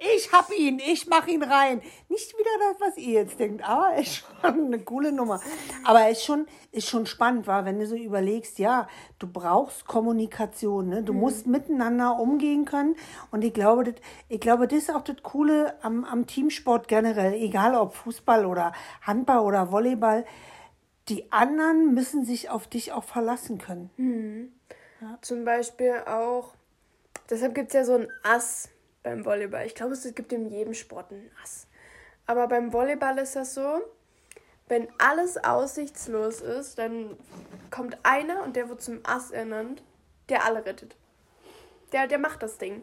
ich 0.00 0.32
hab 0.32 0.50
ihn, 0.56 0.78
ich 0.78 1.06
mach 1.06 1.26
ihn 1.26 1.42
rein. 1.42 1.82
Nicht 2.08 2.32
wieder 2.32 2.50
das, 2.70 2.80
was 2.80 2.96
ihr 2.96 3.12
jetzt 3.12 3.38
denkt, 3.38 3.62
aber 3.68 3.94
ist 3.98 4.24
schon 4.40 4.66
eine 4.66 4.78
coole 4.78 5.12
Nummer. 5.12 5.40
Aber 5.84 6.08
ist 6.08 6.24
schon, 6.24 6.46
ist 6.72 6.88
schon 6.88 7.04
spannend, 7.06 7.46
war, 7.46 7.66
wenn 7.66 7.78
du 7.78 7.86
so 7.86 7.96
überlegst, 7.96 8.58
ja, 8.58 8.88
du 9.18 9.26
brauchst 9.26 9.86
Kommunikation, 9.86 10.88
ne? 10.88 11.02
Du 11.02 11.12
mhm. 11.12 11.20
musst 11.20 11.46
miteinander 11.46 12.18
umgehen 12.18 12.64
können. 12.64 12.96
Und 13.30 13.44
ich 13.44 13.52
glaube, 13.52 13.84
das, 13.84 13.94
ich 14.28 14.40
glaube, 14.40 14.66
das 14.66 14.78
ist 14.78 14.94
auch 14.94 15.02
das 15.02 15.22
Coole 15.22 15.74
am, 15.82 16.04
am 16.04 16.26
Teamsport 16.26 16.88
generell, 16.88 17.34
egal 17.34 17.74
ob 17.74 17.94
Fußball 17.94 18.46
oder 18.46 18.72
Handball 19.02 19.40
oder 19.40 19.70
Volleyball. 19.70 20.24
Die 21.08 21.30
anderen 21.30 21.92
müssen 21.92 22.24
sich 22.24 22.48
auf 22.48 22.66
dich 22.68 22.92
auch 22.92 23.04
verlassen 23.04 23.58
können. 23.58 23.90
Mhm. 23.96 24.52
Ja. 25.02 25.18
Zum 25.20 25.44
Beispiel 25.44 25.94
auch, 26.06 26.54
deshalb 27.28 27.54
gibt 27.54 27.68
es 27.68 27.74
ja 27.74 27.84
so 27.84 27.94
ein 27.96 28.08
Ass 28.22 28.70
beim 29.02 29.24
Volleyball. 29.24 29.66
Ich 29.66 29.74
glaube, 29.74 29.94
es 29.94 30.14
gibt 30.14 30.32
in 30.32 30.48
jedem 30.50 30.74
Sport 30.74 31.10
ein 31.10 31.30
Ass. 31.42 31.66
Aber 32.26 32.46
beim 32.46 32.72
Volleyball 32.72 33.18
ist 33.18 33.36
das 33.36 33.54
so, 33.54 33.80
wenn 34.68 34.88
alles 34.98 35.36
aussichtslos 35.36 36.40
ist, 36.40 36.78
dann 36.78 37.16
kommt 37.70 37.98
einer 38.04 38.44
und 38.44 38.56
der 38.56 38.68
wird 38.68 38.80
zum 38.80 39.00
Ass 39.02 39.30
ernannt, 39.30 39.82
der 40.28 40.44
alle 40.44 40.64
rettet. 40.64 40.96
Der, 41.92 42.06
der 42.06 42.18
macht 42.18 42.42
das 42.42 42.58
Ding. 42.58 42.82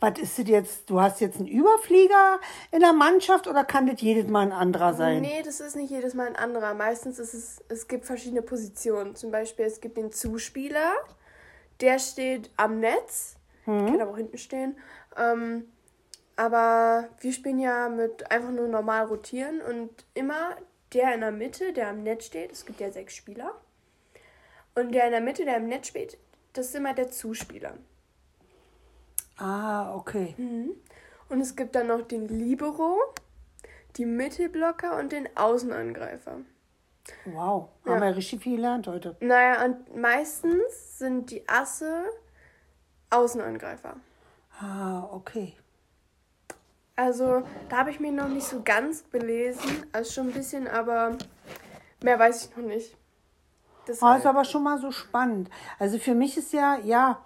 Was 0.00 0.18
ist 0.18 0.38
das 0.38 0.48
jetzt? 0.48 0.90
Du 0.90 1.00
hast 1.00 1.20
jetzt 1.20 1.38
einen 1.38 1.48
Überflieger 1.48 2.40
in 2.70 2.80
der 2.80 2.92
Mannschaft 2.92 3.46
oder 3.46 3.64
kann 3.64 3.86
das 3.86 4.00
jedes 4.00 4.28
Mal 4.28 4.42
ein 4.42 4.52
anderer 4.52 4.94
sein? 4.94 5.22
Nee, 5.22 5.42
das 5.42 5.60
ist 5.60 5.76
nicht 5.76 5.90
jedes 5.90 6.14
Mal 6.14 6.26
ein 6.26 6.36
anderer. 6.36 6.74
Meistens 6.74 7.18
ist 7.18 7.34
es, 7.34 7.62
es 7.68 7.88
gibt 7.88 8.04
verschiedene 8.04 8.42
Positionen. 8.42 9.14
Zum 9.14 9.30
Beispiel, 9.30 9.64
es 9.64 9.80
gibt 9.80 9.96
den 9.96 10.12
Zuspieler, 10.12 10.92
der 11.80 11.98
steht 11.98 12.50
am 12.56 12.80
Netz, 12.80 13.36
hm. 13.64 13.86
kann 13.86 14.00
aber 14.00 14.10
auch 14.12 14.16
hinten 14.16 14.38
stehen. 14.38 14.76
Ähm, 15.16 15.68
aber 16.36 17.08
wir 17.20 17.32
spielen 17.32 17.58
ja 17.58 17.88
mit 17.88 18.30
einfach 18.30 18.50
nur 18.50 18.68
normal 18.68 19.06
rotieren 19.06 19.60
und 19.60 19.90
immer 20.14 20.56
der 20.92 21.14
in 21.14 21.20
der 21.20 21.32
Mitte, 21.32 21.72
der 21.72 21.88
am 21.88 22.02
Netz 22.02 22.26
steht, 22.26 22.52
es 22.52 22.66
gibt 22.66 22.80
ja 22.80 22.90
sechs 22.90 23.14
Spieler. 23.14 23.54
Und 24.74 24.92
der 24.92 25.06
in 25.06 25.12
der 25.12 25.20
Mitte, 25.20 25.44
der 25.44 25.56
am 25.56 25.66
Netz 25.66 25.88
steht, 25.88 26.18
das 26.52 26.68
ist 26.68 26.74
immer 26.74 26.94
der 26.94 27.10
Zuspieler. 27.10 27.74
Ah, 29.36 29.94
okay. 29.94 30.34
Mhm. 30.36 30.72
Und 31.28 31.40
es 31.40 31.56
gibt 31.56 31.74
dann 31.74 31.88
noch 31.88 32.02
den 32.02 32.28
Libero, 32.28 32.98
die 33.96 34.06
Mittelblocker 34.06 34.98
und 34.98 35.12
den 35.12 35.34
Außenangreifer. 35.36 36.40
Wow, 37.24 37.70
haben 37.84 38.00
wir 38.00 38.16
richtig 38.16 38.42
viel 38.42 38.56
gelernt 38.56 38.86
heute. 38.86 39.16
Naja, 39.20 39.64
und 39.64 39.96
meistens 39.96 40.98
sind 40.98 41.30
die 41.30 41.48
Asse 41.48 42.04
Außenangreifer. 43.10 43.96
Ah, 44.62 45.08
okay. 45.10 45.54
Also, 46.94 47.42
da 47.68 47.78
habe 47.78 47.90
ich 47.90 47.98
mir 47.98 48.12
noch 48.12 48.28
nicht 48.28 48.46
so 48.46 48.62
ganz 48.62 49.02
belesen. 49.02 49.86
Also 49.92 50.12
schon 50.12 50.28
ein 50.28 50.32
bisschen, 50.32 50.68
aber 50.68 51.16
mehr 52.02 52.18
weiß 52.18 52.44
ich 52.44 52.56
noch 52.56 52.64
nicht. 52.64 52.96
Das 53.86 54.00
oh, 54.00 54.12
ist 54.12 54.24
aber 54.24 54.44
schon 54.44 54.62
mal 54.62 54.78
so 54.78 54.92
spannend. 54.92 55.50
Also 55.80 55.98
für 55.98 56.14
mich 56.14 56.36
ist 56.36 56.52
ja, 56.52 56.78
ja, 56.84 57.20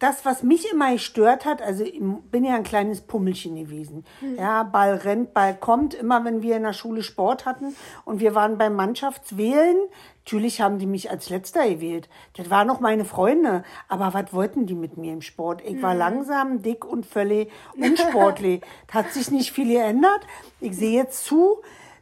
das, 0.00 0.24
was 0.24 0.42
mich 0.42 0.72
immer 0.72 0.92
gestört 0.92 1.44
hat, 1.44 1.60
also 1.60 1.84
ich 1.84 2.00
bin 2.30 2.42
ja 2.42 2.54
ein 2.54 2.64
kleines 2.64 3.02
Pummelchen 3.02 3.54
gewesen. 3.54 4.06
Mhm. 4.22 4.36
Ja, 4.36 4.62
Ball 4.62 4.94
rennt, 4.94 5.34
Ball 5.34 5.54
kommt. 5.54 5.92
Immer 5.92 6.24
wenn 6.24 6.40
wir 6.40 6.56
in 6.56 6.62
der 6.62 6.72
Schule 6.72 7.02
Sport 7.02 7.44
hatten 7.44 7.76
und 8.06 8.18
wir 8.18 8.34
waren 8.34 8.56
beim 8.56 8.74
Mannschaftswählen, 8.74 9.76
natürlich 10.24 10.62
haben 10.62 10.78
die 10.78 10.86
mich 10.86 11.10
als 11.10 11.28
Letzter 11.28 11.68
gewählt. 11.68 12.08
Das 12.34 12.48
waren 12.48 12.66
noch 12.66 12.80
meine 12.80 13.04
Freunde. 13.04 13.62
Aber 13.88 14.14
was 14.14 14.32
wollten 14.32 14.64
die 14.64 14.74
mit 14.74 14.96
mir 14.96 15.12
im 15.12 15.20
Sport? 15.20 15.62
Ich 15.66 15.82
war 15.82 15.92
mhm. 15.92 15.98
langsam, 15.98 16.62
dick 16.62 16.86
und 16.86 17.04
völlig 17.04 17.50
unsportlich. 17.76 18.62
das 18.86 18.94
hat 18.94 19.12
sich 19.12 19.30
nicht 19.30 19.52
viel 19.52 19.68
geändert. 19.68 20.26
Ich 20.60 20.76
sehe 20.76 20.96
jetzt 20.96 21.26
zu, 21.26 21.60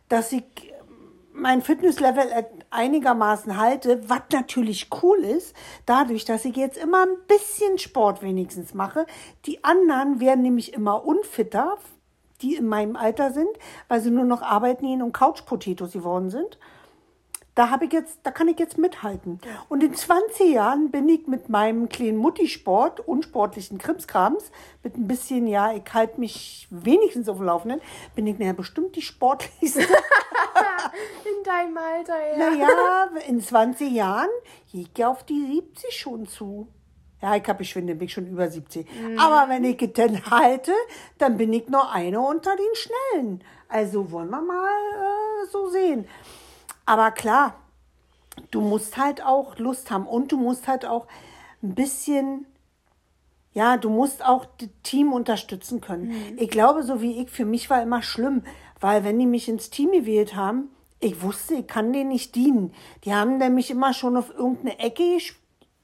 dass 0.09 0.31
ich 0.31 0.45
mein 1.33 1.63
Fitnesslevel 1.63 2.31
einigermaßen 2.71 3.57
halte, 3.57 4.09
was 4.09 4.23
natürlich 4.33 4.89
cool 5.03 5.19
ist, 5.19 5.55
dadurch, 5.87 6.25
dass 6.25 6.45
ich 6.45 6.57
jetzt 6.57 6.79
immer 6.79 7.03
ein 7.03 7.17
bisschen 7.27 7.79
Sport 7.79 8.23
wenigstens 8.23 8.75
mache. 8.75 9.07
Die 9.47 9.65
anderen 9.65 10.21
werden 10.21 10.43
nämlich 10.43 10.73
immer 10.75 11.05
unfitter, 11.05 11.79
die 12.43 12.55
in 12.55 12.67
meinem 12.67 12.97
Alter 12.97 13.33
sind, 13.33 13.51
weil 13.89 14.01
sie 14.01 14.11
nur 14.11 14.25
noch 14.25 14.43
arbeiten 14.43 14.87
gehen 14.87 15.03
und 15.03 15.13
Couch-Potatoes 15.13 15.93
geworden 15.93 16.31
sind. 16.31 16.59
Da 17.59 17.71
habe 17.71 17.87
ich 17.87 17.93
jetzt, 17.93 18.21
da 18.23 18.31
kann 18.31 18.47
ich 18.47 18.57
jetzt 18.61 18.79
mithalten. 18.79 19.41
Und 19.69 19.83
in 19.83 19.93
20 19.93 20.53
Jahren 20.53 20.93
bin 20.93 21.09
ich 21.09 21.27
mit 21.27 21.49
meinem 21.49 21.89
kleinen 21.89 22.17
Muttisport, 22.17 23.01
unsportlichen 23.01 23.79
Krimskrams, 23.79 24.53
mit 24.85 24.97
ein 24.97 25.09
bisschen, 25.09 25.49
ja, 25.49 25.73
ich 25.73 25.83
halte 25.93 26.21
mich 26.21 26.69
wenigstens 26.71 27.29
auf 27.29 27.39
dem 27.39 27.47
Laufenden, 27.47 27.81
bin 28.15 28.29
ich 28.29 28.39
nachher 28.39 28.53
bestimmt 28.53 28.95
die 28.95 29.03
sportlichste. 29.03 29.81
in 31.25 31.43
deinem 31.43 31.77
Alter, 31.77 32.15
ja. 32.31 32.51
Naja, 32.51 33.09
in 33.27 33.41
20 33.41 33.91
Jahren 33.91 34.31
gehe 34.71 34.87
ich 34.95 35.05
auf 35.05 35.25
die 35.25 35.45
70 35.57 35.99
schon 35.99 36.29
zu. 36.29 36.69
Ja, 37.21 37.35
ich 37.35 37.49
habe 37.49 37.65
ich 37.65 37.75
bin 37.75 38.01
ich 38.01 38.13
schon 38.13 38.29
über 38.29 38.49
70. 38.49 38.87
Mhm. 38.89 39.19
Aber 39.19 39.49
wenn 39.49 39.65
ich 39.65 39.83
es 39.83 39.95
denn 39.95 40.31
halte, 40.31 40.71
dann 41.19 41.37
bin 41.37 41.53
ich 41.53 41.69
nur 41.69 41.91
eine 41.91 42.21
unter 42.21 42.55
den 42.55 42.75
Schnellen. 42.75 43.43
Also 43.69 44.13
wollen 44.13 44.31
wir 44.31 44.43
mal 44.43 44.69
äh, 44.69 45.47
so 45.51 45.69
sehen. 45.71 46.07
Aber 46.89 47.11
klar, 47.11 47.55
du 48.51 48.63
musst 48.63 48.97
halt 48.97 49.23
auch 49.23 49.59
Lust 49.59 49.91
haben 49.91 50.07
und 50.07 50.33
du 50.33 50.39
musst 50.39 50.67
halt 50.69 50.87
auch 50.87 51.07
ein 51.63 51.75
bisschen, 51.75 52.47
ja, 53.53 53.77
du 53.77 53.91
musst 53.91 54.25
auch 54.25 54.47
das 54.57 54.71
Team 54.85 55.13
unterstützen 55.13 55.83
können. 55.83 56.09
Mhm. 56.09 56.39
Ich 56.39 56.49
glaube, 56.49 56.83
so 56.83 57.03
wie 57.03 57.21
ich, 57.21 57.31
für 57.31 57.45
mich 57.45 57.69
war 57.69 57.83
immer 57.83 58.01
schlimm, 58.01 58.43
weil 58.81 59.05
wenn 59.05 59.19
die 59.19 59.27
mich 59.27 59.51
ins 59.51 59.69
Team 59.69 59.93
gewählt 59.93 60.35
haben, 60.35 60.71
ich 60.99 61.21
wusste, 61.21 61.57
ich 61.57 61.67
kann 61.67 61.93
denen 61.93 62.09
nicht 62.09 62.35
dienen. 62.35 62.73
Die 63.05 63.15
haben 63.15 63.37
nämlich 63.37 63.71
immer 63.71 63.93
schon 63.93 64.17
auf 64.17 64.31
irgendeine 64.31 64.79
Ecke 64.79 65.19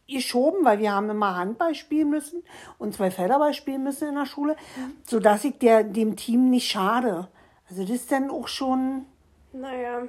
geschoben, 0.08 0.64
weil 0.64 0.78
wir 0.78 0.92
haben 0.92 1.11
immer 1.11 1.37
Handball 1.37 1.75
spielen 1.75 2.08
müssen 2.08 2.42
und 2.78 2.94
zwei 2.94 3.11
Federball 3.11 3.52
spielen 3.52 3.82
müssen 3.82 4.08
in 4.08 4.14
der 4.14 4.25
Schule, 4.25 4.56
mhm. 4.76 4.92
sodass 5.06 5.44
ich 5.44 5.58
der, 5.58 5.84
dem 5.84 6.16
Team 6.16 6.49
nicht 6.49 6.70
schade. 6.70 7.28
Also 7.68 7.82
das 7.82 7.90
ist 7.90 8.11
dann 8.11 8.30
auch 8.30 8.49
schon... 8.49 9.04
Naja, 9.52 10.04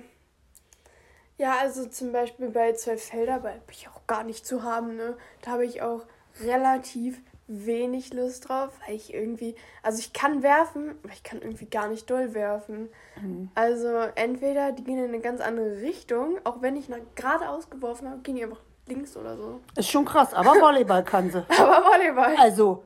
ja, 1.37 1.57
also 1.59 1.85
zum 1.87 2.11
Beispiel 2.11 2.49
bei 2.49 2.73
zwei 2.73 2.97
Felder 2.97 3.39
bin 3.39 3.51
ich 3.71 3.87
auch 3.87 4.07
gar 4.07 4.23
nicht 4.23 4.45
zu 4.45 4.63
haben, 4.63 4.95
ne? 4.95 5.17
Da 5.41 5.51
habe 5.51 5.65
ich 5.65 5.81
auch 5.81 6.05
relativ 6.41 7.21
wenig 7.47 8.13
Lust 8.13 8.49
drauf, 8.49 8.71
weil 8.85 8.95
ich 8.95 9.13
irgendwie, 9.13 9.55
also 9.83 9.99
ich 9.99 10.13
kann 10.13 10.41
werfen, 10.41 10.95
aber 11.03 11.13
ich 11.13 11.23
kann 11.23 11.41
irgendwie 11.41 11.67
gar 11.67 11.87
nicht 11.87 12.09
doll 12.09 12.33
werfen. 12.33 12.89
Mhm. 13.21 13.49
Also 13.53 13.87
entweder 14.15 14.71
die 14.71 14.83
gehen 14.83 14.97
in 14.97 15.09
eine 15.09 15.19
ganz 15.19 15.41
andere 15.41 15.81
Richtung, 15.81 16.39
auch 16.43 16.61
wenn 16.61 16.75
ich 16.75 16.89
nach 16.89 16.97
geradeaus 17.15 17.69
geworfen 17.69 18.09
habe, 18.09 18.21
gehen 18.21 18.35
die 18.35 18.43
einfach 18.43 18.61
links 18.87 19.15
oder 19.15 19.37
so. 19.37 19.59
Ist 19.75 19.89
schon 19.89 20.05
krass, 20.05 20.33
aber 20.33 20.59
Volleyball 20.59 21.03
kann 21.03 21.29
sie. 21.29 21.45
aber 21.59 21.83
Volleyball. 21.85 22.35
Also 22.37 22.83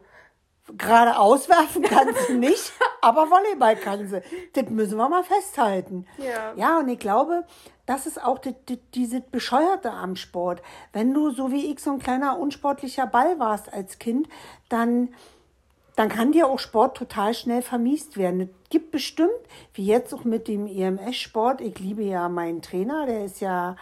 gerade 0.78 1.18
auswerfen 1.18 1.84
kann 1.84 2.08
sie 2.28 2.34
nicht, 2.38 2.72
aber 3.02 3.30
Volleyball 3.30 3.76
kann 3.76 4.08
sie. 4.08 4.22
Das 4.54 4.70
müssen 4.70 4.98
wir 4.98 5.10
mal 5.10 5.24
festhalten. 5.24 6.06
Ja. 6.18 6.54
Ja, 6.56 6.80
und 6.80 6.90
ich 6.90 7.00
glaube, 7.00 7.46
das 7.86 8.06
ist 8.06 8.24
auch 8.24 8.40
die, 8.40 8.54
die, 8.68 8.78
diese 8.94 9.22
Bescheuerte 9.22 9.92
am 9.92 10.16
Sport. 10.16 10.62
Wenn 10.94 11.14
du 11.14 11.32
so 11.32 11.52
wie 11.52 11.72
ich 11.72 11.80
so 11.80 11.92
ein 11.92 12.00
kleiner 12.00 12.38
unsportlicher 12.38 13.08
Ball 13.08 13.40
warst 13.40 13.72
als 13.74 14.00
Kind, 14.00 14.28
dann, 14.70 15.10
dann 15.96 16.10
kann 16.10 16.32
dir 16.32 16.48
auch 16.48 16.60
Sport 16.60 16.98
total 16.98 17.34
schnell 17.34 17.62
vermiest 17.62 18.18
werden. 18.18 18.42
Es 18.42 18.70
gibt 18.70 18.92
bestimmt, 18.92 19.32
wie 19.74 19.86
jetzt 19.86 20.14
auch 20.14 20.24
mit 20.24 20.48
dem 20.48 20.68
EMS-Sport, 20.68 21.62
ich 21.62 21.80
liebe 21.80 22.04
ja 22.04 22.30
meinen 22.30 22.62
Trainer, 22.62 23.06
der 23.06 23.26
ist 23.26 23.40
ja... 23.40 23.76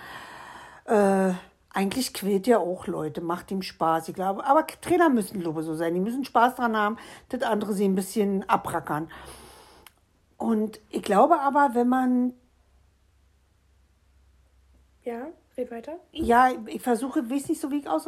Äh, 0.85 1.33
eigentlich 1.77 2.11
quält 2.11 2.47
ja 2.47 2.57
auch 2.57 2.87
Leute, 2.87 3.21
macht 3.21 3.51
ihm 3.51 3.61
Spaß. 3.61 4.09
Ich 4.09 4.15
glaube, 4.15 4.43
aber 4.45 4.65
Trainer 4.65 5.09
müssen, 5.09 5.39
glaube 5.39 5.59
ich, 5.59 5.67
so 5.67 5.75
sein. 5.75 5.93
Die 5.93 5.99
müssen 5.99 6.25
Spaß 6.25 6.55
dran 6.55 6.75
haben, 6.75 6.97
das 7.29 7.43
andere 7.43 7.73
sie 7.73 7.85
ein 7.85 7.93
bisschen 7.93 8.49
abrackern. 8.49 9.11
Und 10.37 10.79
ich 10.89 11.03
glaube 11.03 11.39
aber, 11.39 11.75
wenn 11.75 11.87
man 11.87 12.33
ja. 15.03 15.27
Red 15.55 15.71
weiter. 15.71 15.93
Ja, 16.11 16.49
ich 16.67 16.81
versuche, 16.81 17.31
weiß 17.31 17.49
nicht 17.49 17.61
so, 17.61 17.71
wie 17.71 17.79
ich 17.79 17.89
aus. 17.89 18.07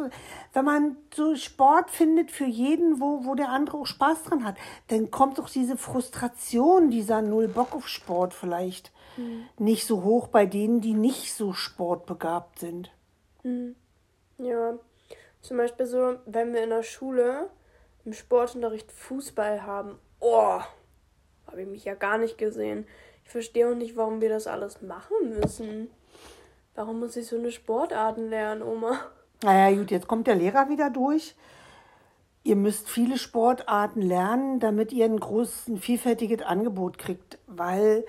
Wenn 0.52 0.64
man 0.64 0.96
so 1.12 1.34
Sport 1.34 1.90
findet 1.90 2.30
für 2.30 2.44
jeden, 2.44 3.00
wo, 3.00 3.24
wo 3.24 3.34
der 3.34 3.48
andere 3.48 3.78
auch 3.78 3.86
Spaß 3.86 4.24
dran 4.24 4.44
hat, 4.44 4.56
dann 4.88 5.10
kommt 5.10 5.38
doch 5.38 5.48
diese 5.48 5.76
Frustration, 5.76 6.90
dieser 6.90 7.22
Null 7.22 7.48
Bock 7.48 7.74
auf 7.74 7.88
Sport 7.88 8.34
vielleicht 8.34 8.92
Mhm. 9.16 9.46
nicht 9.58 9.86
so 9.86 10.02
hoch 10.04 10.28
bei 10.28 10.46
denen, 10.46 10.80
die 10.80 10.94
nicht 10.94 11.34
so 11.34 11.52
sportbegabt 11.52 12.58
sind. 12.58 12.90
Ja, 13.42 14.78
zum 15.40 15.56
Beispiel 15.56 15.86
so, 15.86 16.16
wenn 16.26 16.52
wir 16.52 16.62
in 16.62 16.70
der 16.70 16.82
Schule 16.82 17.48
im 18.04 18.12
Sportunterricht 18.12 18.90
Fußball 18.92 19.64
haben. 19.64 19.98
Oh, 20.20 20.60
habe 21.46 21.62
ich 21.62 21.68
mich 21.68 21.84
ja 21.84 21.94
gar 21.94 22.18
nicht 22.18 22.38
gesehen. 22.38 22.86
Ich 23.24 23.30
verstehe 23.30 23.68
auch 23.70 23.74
nicht, 23.74 23.96
warum 23.96 24.20
wir 24.20 24.28
das 24.28 24.46
alles 24.46 24.82
machen 24.82 25.30
müssen. 25.40 25.90
Warum 26.74 27.00
muss 27.00 27.16
ich 27.16 27.26
so 27.26 27.36
eine 27.36 27.50
Sportarten 27.50 28.28
lernen, 28.28 28.62
Oma? 28.62 28.98
Naja, 29.42 29.76
gut, 29.76 29.90
jetzt 29.90 30.08
kommt 30.08 30.26
der 30.26 30.34
Lehrer 30.34 30.68
wieder 30.68 30.90
durch. 30.90 31.34
Ihr 32.42 32.56
müsst 32.56 32.88
viele 32.88 33.18
Sportarten 33.18 34.00
lernen, 34.00 34.60
damit 34.60 34.92
ihr 34.92 35.04
ein 35.04 35.20
großes, 35.20 35.78
vielfältiges 35.80 36.42
Angebot 36.42 36.98
kriegt, 36.98 37.38
weil 37.46 38.04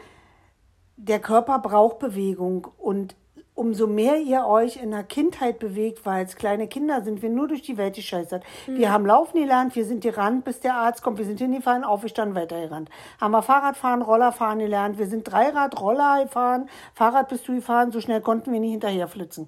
der 0.95 1.19
Körper 1.19 1.59
braucht 1.59 1.99
Bewegung 1.99 2.67
und 2.77 3.15
umso 3.61 3.85
mehr 3.85 4.17
ihr 4.17 4.47
euch 4.47 4.77
in 4.77 4.89
der 4.89 5.03
Kindheit 5.03 5.59
bewegt, 5.59 6.03
weil 6.03 6.21
als 6.21 6.35
kleine 6.35 6.67
Kinder 6.67 7.03
sind 7.03 7.21
wir 7.21 7.29
nur 7.29 7.47
durch 7.47 7.61
die 7.61 7.77
Welt 7.77 7.93
gescheißert. 7.93 8.43
Wir 8.65 8.91
haben 8.91 9.05
Laufen 9.05 9.39
gelernt, 9.39 9.75
wir 9.75 9.85
sind 9.85 10.01
gerannt, 10.01 10.45
bis 10.45 10.61
der 10.61 10.73
Arzt 10.73 11.03
kommt, 11.03 11.19
wir 11.19 11.25
sind 11.25 11.39
hingefahren, 11.39 11.83
aufgestanden, 11.83 12.35
weitergerannt. 12.35 12.89
Haben 13.19 13.31
wir 13.33 13.43
Fahrradfahren, 13.43 14.01
Rollerfahren 14.01 14.57
gelernt, 14.57 14.97
wir 14.97 15.05
sind 15.05 15.31
Dreirad, 15.31 15.79
Roller 15.79 16.23
gefahren, 16.23 16.69
Fahrrad 16.95 17.29
bist 17.29 17.47
du 17.47 17.53
gefahren, 17.53 17.91
so 17.91 18.01
schnell 18.01 18.21
konnten 18.21 18.51
wir 18.51 18.59
nicht 18.59 18.71
hinterherflitzen. 18.71 19.47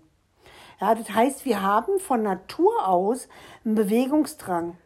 Ja, 0.79 0.93
das 0.93 1.09
heißt, 1.09 1.45
wir 1.45 1.63
haben 1.63 1.97
von 1.97 2.21
Natur 2.21 2.87
aus 2.87 3.27
einen 3.65 3.73
Bewegungsdrang. 3.73 4.77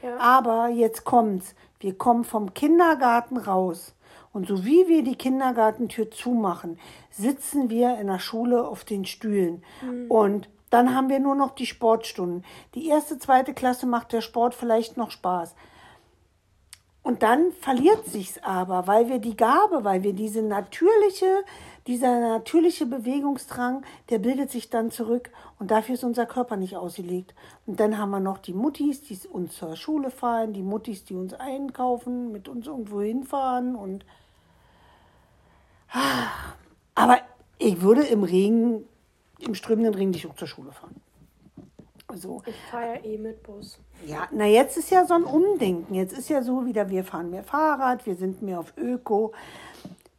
Ja. 0.00 0.16
Aber 0.20 0.68
jetzt 0.68 1.04
kommt's. 1.04 1.56
Wir 1.80 1.98
kommen 1.98 2.22
vom 2.22 2.54
Kindergarten 2.54 3.36
raus. 3.36 3.95
Und 4.36 4.46
so 4.46 4.66
wie 4.66 4.86
wir 4.86 5.02
die 5.02 5.16
Kindergartentür 5.16 6.10
zumachen, 6.10 6.78
sitzen 7.10 7.70
wir 7.70 7.98
in 7.98 8.08
der 8.08 8.18
Schule 8.18 8.68
auf 8.68 8.84
den 8.84 9.06
Stühlen. 9.06 9.64
Und 10.10 10.50
dann 10.68 10.94
haben 10.94 11.08
wir 11.08 11.20
nur 11.20 11.34
noch 11.34 11.54
die 11.54 11.64
Sportstunden. 11.64 12.44
Die 12.74 12.86
erste, 12.86 13.18
zweite 13.18 13.54
Klasse 13.54 13.86
macht 13.86 14.12
der 14.12 14.20
Sport 14.20 14.54
vielleicht 14.54 14.98
noch 14.98 15.10
Spaß. 15.10 15.54
Und 17.02 17.22
dann 17.22 17.50
verliert 17.52 18.04
sich's 18.04 18.38
aber, 18.42 18.86
weil 18.86 19.08
wir 19.08 19.20
die 19.20 19.38
Gabe, 19.38 19.84
weil 19.84 20.02
wir 20.02 20.12
diese 20.12 20.42
natürliche, 20.42 21.44
dieser 21.86 22.20
natürliche 22.20 22.84
Bewegungsdrang, 22.84 23.84
der 24.10 24.18
bildet 24.18 24.50
sich 24.50 24.68
dann 24.68 24.90
zurück 24.90 25.30
und 25.58 25.70
dafür 25.70 25.94
ist 25.94 26.04
unser 26.04 26.26
Körper 26.26 26.58
nicht 26.58 26.76
ausgelegt. 26.76 27.32
Und 27.64 27.80
dann 27.80 27.96
haben 27.96 28.10
wir 28.10 28.20
noch 28.20 28.36
die 28.36 28.52
Muttis, 28.52 29.02
die 29.02 29.18
uns 29.28 29.56
zur 29.56 29.76
Schule 29.76 30.10
fahren, 30.10 30.52
die 30.52 30.62
Muttis, 30.62 31.06
die 31.06 31.14
uns 31.14 31.32
einkaufen, 31.32 32.32
mit 32.32 32.48
uns 32.48 32.66
irgendwo 32.66 33.00
hinfahren 33.00 33.76
und 33.76 34.04
aber 36.94 37.18
ich 37.58 37.80
würde 37.80 38.02
im 38.02 38.24
Regen, 38.24 38.84
im 39.38 39.54
strömenden 39.54 39.94
Regen 39.94 40.12
dich 40.12 40.26
auch 40.26 40.34
zur 40.34 40.48
Schule 40.48 40.72
fahren. 40.72 41.00
So. 42.14 42.42
Ich 42.46 42.56
fahre 42.70 42.94
ja 42.94 43.04
eh 43.04 43.18
mit 43.18 43.42
Bus. 43.42 43.78
Ja, 44.06 44.28
na 44.30 44.46
jetzt 44.46 44.76
ist 44.76 44.90
ja 44.90 45.04
so 45.04 45.14
ein 45.14 45.24
Umdenken. 45.24 45.94
Jetzt 45.94 46.16
ist 46.16 46.28
ja 46.28 46.42
so 46.42 46.64
wieder, 46.64 46.88
wir 46.88 47.04
fahren 47.04 47.30
mehr 47.30 47.42
Fahrrad, 47.42 48.06
wir 48.06 48.14
sind 48.14 48.42
mehr 48.42 48.60
auf 48.60 48.72
Öko. 48.76 49.32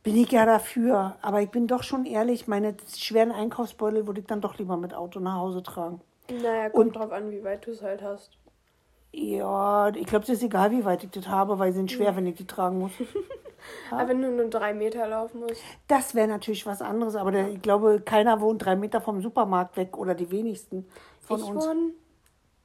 Bin 0.04 0.18
ich 0.18 0.32
ja 0.32 0.46
dafür. 0.46 1.16
Aber 1.22 1.42
ich 1.42 1.50
bin 1.50 1.68
doch 1.68 1.84
schon 1.84 2.06
ehrlich, 2.06 2.48
meine 2.48 2.76
schweren 2.96 3.32
Einkaufsbeutel 3.32 4.06
würde 4.06 4.22
ich 4.22 4.28
dann 4.28 4.42
doch 4.42 4.58
lieber 4.58 4.78
mit 4.78 4.94
Auto 4.94 5.20
nach 5.20 5.36
Hause 5.36 5.64
tragen. 5.64 6.02
Naja, 6.30 6.70
kommt 6.70 6.96
drauf 6.96 7.12
an, 7.12 7.32
wie 7.32 7.44
weit 7.44 7.66
du 7.66 7.72
es 7.72 7.82
halt 7.82 8.02
hast. 8.02 8.38
Ja, 9.14 9.90
ich 9.96 10.06
glaube, 10.06 10.24
es 10.24 10.30
ist 10.30 10.44
egal, 10.44 10.72
wie 10.72 10.84
weit 10.84 11.04
ich 11.04 11.12
das 11.12 11.28
habe, 11.28 11.58
weil 11.58 11.72
sie 11.72 11.78
sind 11.78 11.92
schwer, 11.92 12.16
wenn 12.16 12.28
ich 12.28 12.36
die 12.36 12.46
tragen 12.46 12.80
muss. 12.80 12.92
Aber 13.92 14.08
wenn 14.10 14.22
du 14.22 14.32
nur 14.32 14.50
drei 14.50 14.74
Meter 14.74 15.08
laufen 15.08 15.42
musst. 15.42 15.62
Das 15.88 16.16
wäre 16.16 16.28
natürlich 16.28 16.66
was 16.66 16.82
anderes, 16.82 17.16
aber 17.16 17.32
der, 17.32 17.50
ich 17.50 17.62
glaube, 17.62 18.02
keiner 18.02 18.42
wohnt 18.42 18.66
drei 18.66 18.76
Meter 18.76 19.02
vom 19.02 19.22
Supermarkt 19.22 19.78
weg 19.78 19.98
oder 19.98 20.16
die 20.16 20.32
wenigsten 20.32 20.86
von 21.22 21.40
ich 21.40 21.46
uns. 21.46 21.66
wohne, 21.66 21.92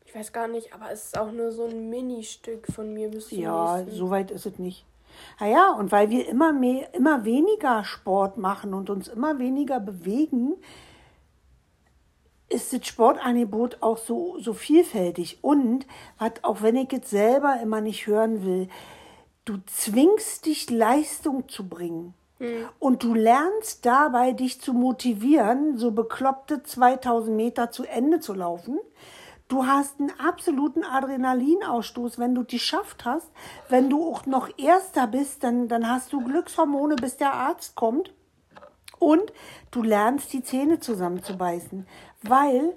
ich 0.04 0.14
weiß 0.14 0.32
gar 0.32 0.48
nicht, 0.48 0.74
aber 0.74 0.90
es 0.90 1.06
ist 1.06 1.18
auch 1.18 1.32
nur 1.32 1.52
so 1.52 1.66
ein 1.66 1.88
Ministück 1.90 2.66
von 2.72 2.92
mir 2.92 3.08
bis 3.10 3.28
zum 3.28 3.38
Ja, 3.38 3.76
nächsten. 3.78 3.96
so 3.96 4.10
weit 4.10 4.30
ist 4.30 4.46
es 4.46 4.58
nicht. 4.58 4.84
Naja, 5.38 5.72
und 5.78 5.92
weil 5.92 6.10
wir 6.10 6.28
immer 6.28 6.52
mehr, 6.52 6.92
immer 6.94 7.24
weniger 7.24 7.84
Sport 7.84 8.38
machen 8.38 8.72
und 8.74 8.88
uns 8.90 9.08
immer 9.08 9.38
weniger 9.38 9.78
bewegen, 9.80 10.54
ist 12.48 12.72
das 12.72 12.86
Sportangebot 12.86 13.78
auch 13.80 13.96
so, 13.98 14.38
so 14.38 14.52
vielfältig. 14.52 15.38
Und, 15.42 15.86
was, 16.18 16.32
auch 16.42 16.62
wenn 16.62 16.76
ich 16.76 16.92
es 16.92 17.10
selber 17.10 17.58
immer 17.62 17.80
nicht 17.80 18.06
hören 18.06 18.44
will, 18.44 18.68
du 19.44 19.58
zwingst 19.66 20.46
dich, 20.46 20.70
Leistung 20.70 21.48
zu 21.48 21.68
bringen. 21.68 22.14
Und 22.80 23.04
du 23.04 23.14
lernst 23.14 23.86
dabei, 23.86 24.32
dich 24.32 24.60
zu 24.60 24.72
motivieren, 24.72 25.78
so 25.78 25.92
bekloppte 25.92 26.62
2000 26.62 27.36
Meter 27.36 27.70
zu 27.70 27.84
Ende 27.84 28.18
zu 28.18 28.34
laufen. 28.34 28.80
Du 29.46 29.66
hast 29.66 30.00
einen 30.00 30.12
absoluten 30.18 30.82
Adrenalinausstoß, 30.82 32.18
wenn 32.18 32.34
du 32.34 32.42
die 32.42 32.58
schafft 32.58 33.04
hast. 33.04 33.30
Wenn 33.68 33.90
du 33.90 34.04
auch 34.04 34.26
noch 34.26 34.48
Erster 34.58 35.06
bist, 35.06 35.44
dann, 35.44 35.68
dann 35.68 35.88
hast 35.88 36.12
du 36.12 36.24
Glückshormone, 36.24 36.96
bis 36.96 37.16
der 37.16 37.32
Arzt 37.34 37.76
kommt. 37.76 38.12
Und 38.98 39.32
du 39.70 39.82
lernst 39.82 40.32
die 40.32 40.42
Zähne 40.42 40.80
zusammenzubeißen, 40.80 41.86
weil 42.22 42.74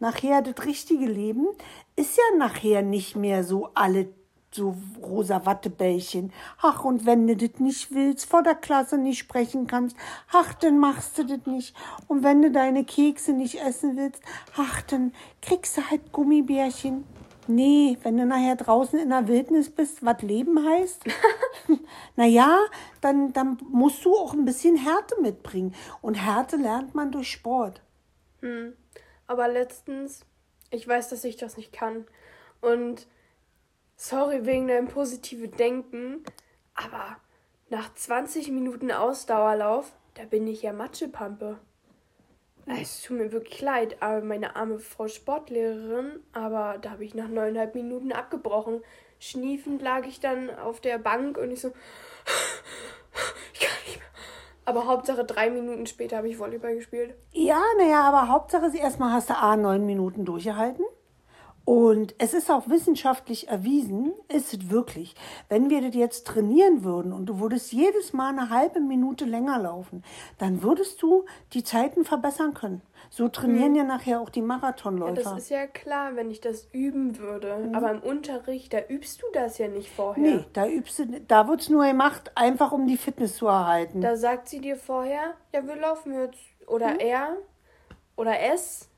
nachher 0.00 0.42
das 0.42 0.66
richtige 0.66 1.06
Leben 1.06 1.46
ist 1.94 2.16
ja 2.16 2.36
nachher 2.36 2.82
nicht 2.82 3.16
mehr 3.16 3.44
so 3.44 3.70
alle 3.74 4.08
so 4.50 4.76
rosa 5.02 5.44
Wattebällchen. 5.46 6.32
Ach, 6.60 6.84
und 6.84 7.06
wenn 7.06 7.26
du 7.26 7.36
das 7.36 7.60
nicht 7.60 7.94
willst, 7.94 8.28
vor 8.28 8.42
der 8.42 8.54
Klasse 8.54 8.98
nicht 8.98 9.18
sprechen 9.18 9.66
kannst, 9.66 9.96
ach, 10.32 10.54
dann 10.54 10.78
machst 10.78 11.18
du 11.18 11.24
das 11.24 11.46
nicht. 11.46 11.76
Und 12.06 12.22
wenn 12.22 12.42
du 12.42 12.50
deine 12.50 12.84
Kekse 12.84 13.32
nicht 13.32 13.60
essen 13.60 13.96
willst, 13.96 14.22
ach, 14.56 14.82
dann 14.82 15.12
kriegst 15.42 15.76
du 15.76 15.82
halt 15.90 16.12
Gummibärchen. 16.12 17.04
Nee, 17.46 17.96
wenn 18.02 18.18
du 18.18 18.26
nachher 18.26 18.56
draußen 18.56 18.98
in 18.98 19.08
der 19.08 19.26
Wildnis 19.26 19.70
bist, 19.70 20.04
was 20.04 20.20
Leben 20.20 20.62
heißt, 20.68 21.02
naja, 22.16 22.58
dann, 23.00 23.32
dann 23.32 23.56
musst 23.70 24.04
du 24.04 24.14
auch 24.14 24.34
ein 24.34 24.44
bisschen 24.44 24.76
Härte 24.76 25.18
mitbringen. 25.22 25.74
Und 26.02 26.14
Härte 26.14 26.56
lernt 26.56 26.94
man 26.94 27.10
durch 27.10 27.30
Sport. 27.30 27.80
Aber 29.26 29.48
letztens, 29.48 30.26
ich 30.70 30.86
weiß, 30.86 31.08
dass 31.08 31.24
ich 31.24 31.36
das 31.36 31.56
nicht 31.56 31.72
kann. 31.72 32.06
Und 32.60 33.06
sorry 33.98 34.46
wegen 34.46 34.68
deinem 34.68 34.88
positiven 34.88 35.50
Denken, 35.50 36.24
aber 36.74 37.16
nach 37.68 37.92
20 37.92 38.50
Minuten 38.50 38.90
Ausdauerlauf, 38.90 39.92
da 40.14 40.24
bin 40.24 40.46
ich 40.46 40.62
ja 40.62 40.72
Matschepampe. 40.72 41.58
Es 42.66 43.02
tut 43.02 43.18
mir 43.18 43.32
wirklich 43.32 43.60
leid, 43.60 44.02
aber 44.02 44.22
meine 44.22 44.56
arme 44.56 44.78
Frau 44.78 45.08
Sportlehrerin, 45.08 46.20
aber 46.32 46.78
da 46.80 46.90
habe 46.90 47.04
ich 47.04 47.14
nach 47.14 47.28
neuneinhalb 47.28 47.74
Minuten 47.74 48.12
abgebrochen. 48.12 48.82
Schniefend 49.18 49.82
lag 49.82 50.06
ich 50.06 50.20
dann 50.20 50.50
auf 50.50 50.80
der 50.80 50.98
Bank 50.98 51.38
und 51.38 51.50
ich 51.50 51.60
so, 51.60 51.72
ich 53.54 53.60
kann 53.60 53.76
nicht 53.86 53.98
mehr. 53.98 54.08
Aber 54.64 54.86
Hauptsache 54.86 55.24
drei 55.24 55.50
Minuten 55.50 55.86
später 55.86 56.18
habe 56.18 56.28
ich 56.28 56.38
Volleyball 56.38 56.76
gespielt. 56.76 57.14
Ja, 57.32 57.60
naja, 57.78 58.02
aber 58.02 58.28
Hauptsache 58.28 58.70
erstmal 58.76 59.12
hast 59.12 59.30
du 59.30 59.36
A, 59.36 59.56
neun 59.56 59.86
Minuten 59.86 60.24
durchgehalten. 60.24 60.84
Und 61.68 62.14
es 62.16 62.32
ist 62.32 62.50
auch 62.50 62.70
wissenschaftlich 62.70 63.48
erwiesen, 63.48 64.14
ist 64.28 64.54
es 64.54 64.70
wirklich, 64.70 65.14
wenn 65.50 65.68
wir 65.68 65.82
das 65.82 65.94
jetzt 65.94 66.26
trainieren 66.26 66.82
würden 66.82 67.12
und 67.12 67.26
du 67.26 67.40
würdest 67.40 67.74
jedes 67.74 68.14
Mal 68.14 68.30
eine 68.30 68.48
halbe 68.48 68.80
Minute 68.80 69.26
länger 69.26 69.58
laufen, 69.58 70.02
dann 70.38 70.62
würdest 70.62 71.02
du 71.02 71.26
die 71.52 71.62
Zeiten 71.62 72.06
verbessern 72.06 72.54
können. 72.54 72.80
So 73.10 73.28
trainieren 73.28 73.74
ja 73.74 73.84
nachher 73.84 74.18
auch 74.18 74.30
die 74.30 74.40
Marathonläufer. 74.40 75.22
Das 75.22 75.36
ist 75.36 75.50
ja 75.50 75.66
klar, 75.66 76.16
wenn 76.16 76.30
ich 76.30 76.40
das 76.40 76.68
üben 76.72 77.18
würde. 77.18 77.70
Aber 77.74 77.90
im 77.90 78.00
Unterricht, 78.00 78.72
da 78.72 78.78
übst 78.88 79.20
du 79.20 79.26
das 79.34 79.58
ja 79.58 79.68
nicht 79.68 79.90
vorher. 79.90 80.22
nee, 80.22 80.44
da 80.54 80.66
übst 80.66 81.00
du, 81.00 81.20
da 81.28 81.48
wird's 81.48 81.68
nur 81.68 81.84
gemacht, 81.84 82.32
einfach 82.34 82.72
um 82.72 82.86
die 82.86 82.96
Fitness 82.96 83.36
zu 83.36 83.46
erhalten. 83.46 84.00
Da 84.00 84.16
sagt 84.16 84.48
sie 84.48 84.62
dir 84.62 84.76
vorher, 84.76 85.34
ja, 85.52 85.66
wir 85.66 85.76
laufen 85.76 86.18
jetzt. 86.18 86.40
Oder 86.66 86.98
er 86.98 87.36
oder 88.16 88.40
es 88.40 88.88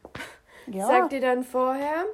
ja. 0.68 0.86
sagt 0.86 1.10
dir 1.10 1.20
dann 1.20 1.42
vorher, 1.42 2.04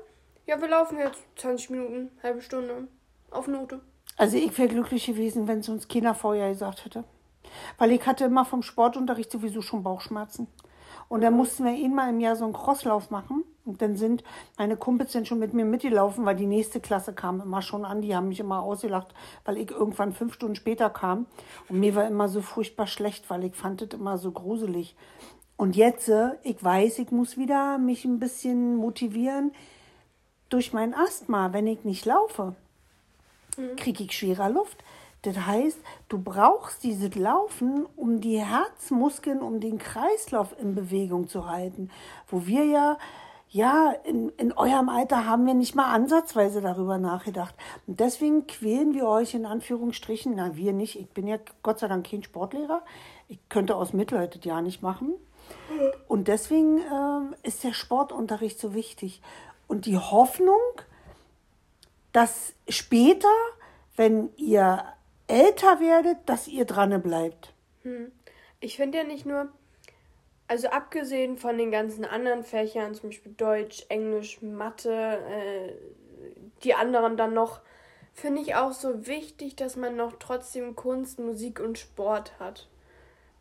ja, 0.46 0.60
wir 0.60 0.68
laufen 0.68 0.98
jetzt 0.98 1.22
20 1.36 1.70
Minuten, 1.70 2.10
halbe 2.22 2.40
Stunde 2.40 2.88
auf 3.30 3.48
Note. 3.48 3.80
Also 4.16 4.36
ich 4.36 4.56
wäre 4.56 4.68
glücklich 4.68 5.06
gewesen, 5.06 5.48
wenn 5.48 5.58
es 5.58 5.68
uns 5.68 5.88
keiner 5.88 6.14
vorher 6.14 6.48
gesagt 6.48 6.84
hätte. 6.84 7.04
Weil 7.78 7.92
ich 7.92 8.06
hatte 8.06 8.24
immer 8.24 8.44
vom 8.44 8.62
Sportunterricht 8.62 9.30
sowieso 9.30 9.60
schon 9.60 9.82
Bauchschmerzen. 9.82 10.46
Und 11.08 11.20
dann 11.22 11.34
mussten 11.34 11.64
wir 11.64 11.72
einmal 11.72 12.10
im 12.10 12.20
Jahr 12.20 12.36
so 12.36 12.44
einen 12.44 12.52
Crosslauf 12.52 13.10
machen. 13.10 13.44
Und 13.64 13.82
dann 13.82 13.96
sind 13.96 14.22
meine 14.56 14.76
Kumpels 14.76 15.12
dann 15.12 15.26
schon 15.26 15.40
mit 15.40 15.52
mir 15.52 15.64
mitgelaufen, 15.64 16.24
weil 16.24 16.36
die 16.36 16.46
nächste 16.46 16.80
Klasse 16.80 17.12
kam 17.12 17.40
immer 17.40 17.62
schon 17.62 17.84
an. 17.84 18.00
Die 18.00 18.14
haben 18.14 18.28
mich 18.28 18.40
immer 18.40 18.62
ausgelacht, 18.62 19.14
weil 19.44 19.58
ich 19.58 19.70
irgendwann 19.70 20.12
fünf 20.12 20.34
Stunden 20.34 20.54
später 20.54 20.90
kam. 20.90 21.26
Und 21.68 21.80
mir 21.80 21.94
war 21.96 22.06
immer 22.06 22.28
so 22.28 22.40
furchtbar 22.40 22.86
schlecht, 22.86 23.28
weil 23.30 23.44
ich 23.44 23.54
fand 23.54 23.82
das 23.82 23.98
immer 23.98 24.18
so 24.18 24.30
gruselig. 24.30 24.96
Und 25.56 25.74
jetzt, 25.74 26.08
äh, 26.08 26.30
ich 26.42 26.62
weiß, 26.62 27.00
ich 27.00 27.10
muss 27.10 27.36
wieder 27.36 27.78
mich 27.78 28.04
ein 28.04 28.18
bisschen 28.18 28.76
motivieren 28.76 29.52
durch 30.48 30.72
mein 30.72 30.94
Asthma, 30.94 31.52
wenn 31.52 31.66
ich 31.66 31.84
nicht 31.84 32.04
laufe 32.04 32.54
kriege 33.76 34.04
ich 34.04 34.12
schwerer 34.12 34.50
Luft. 34.50 34.82
Das 35.22 35.38
heißt, 35.38 35.78
du 36.08 36.18
brauchst 36.18 36.84
dieses 36.84 37.14
Laufen, 37.16 37.86
um 37.96 38.20
die 38.20 38.38
Herzmuskeln, 38.38 39.40
um 39.40 39.60
den 39.60 39.78
Kreislauf 39.78 40.54
in 40.60 40.74
Bewegung 40.74 41.28
zu 41.28 41.48
halten. 41.48 41.90
Wo 42.28 42.46
wir 42.46 42.64
ja, 42.64 42.98
ja, 43.48 43.92
in, 44.04 44.28
in 44.36 44.52
eurem 44.52 44.88
Alter 44.88 45.26
haben 45.26 45.46
wir 45.46 45.54
nicht 45.54 45.74
mal 45.74 45.92
ansatzweise 45.92 46.60
darüber 46.60 46.98
nachgedacht. 46.98 47.54
Und 47.86 47.98
deswegen 47.98 48.46
quälen 48.46 48.94
wir 48.94 49.08
euch 49.08 49.34
in 49.34 49.46
Anführungsstrichen, 49.46 50.34
na, 50.36 50.54
wir 50.54 50.72
nicht. 50.72 50.98
Ich 50.98 51.08
bin 51.08 51.26
ja 51.26 51.38
Gott 51.62 51.80
sei 51.80 51.88
Dank 51.88 52.08
kein 52.08 52.22
Sportlehrer. 52.22 52.82
Ich 53.28 53.38
könnte 53.48 53.74
aus 53.74 53.92
Mitleid 53.92 54.36
das 54.36 54.44
ja 54.44 54.60
nicht 54.60 54.82
machen. 54.82 55.14
Und 56.06 56.28
deswegen 56.28 56.78
äh, 56.78 57.48
ist 57.48 57.64
der 57.64 57.72
Sportunterricht 57.72 58.60
so 58.60 58.74
wichtig. 58.74 59.20
Und 59.66 59.86
die 59.86 59.98
Hoffnung, 59.98 60.60
dass 62.12 62.54
später, 62.68 63.32
wenn 63.96 64.30
ihr 64.36 64.84
älter 65.26 65.80
werdet, 65.80 66.18
dass 66.26 66.48
ihr 66.48 66.64
dran 66.64 67.02
bleibt. 67.02 67.52
Hm. 67.82 68.12
Ich 68.60 68.76
finde 68.76 68.98
ja 68.98 69.04
nicht 69.04 69.26
nur, 69.26 69.48
also 70.48 70.68
abgesehen 70.68 71.36
von 71.36 71.58
den 71.58 71.70
ganzen 71.70 72.04
anderen 72.04 72.44
Fächern, 72.44 72.94
zum 72.94 73.10
Beispiel 73.10 73.32
Deutsch, 73.32 73.84
Englisch, 73.88 74.40
Mathe, 74.40 74.92
äh, 74.92 75.72
die 76.62 76.74
anderen 76.74 77.16
dann 77.16 77.34
noch, 77.34 77.60
finde 78.14 78.40
ich 78.40 78.54
auch 78.54 78.72
so 78.72 79.06
wichtig, 79.06 79.56
dass 79.56 79.76
man 79.76 79.96
noch 79.96 80.14
trotzdem 80.18 80.74
Kunst, 80.74 81.18
Musik 81.18 81.60
und 81.60 81.78
Sport 81.78 82.38
hat. 82.38 82.68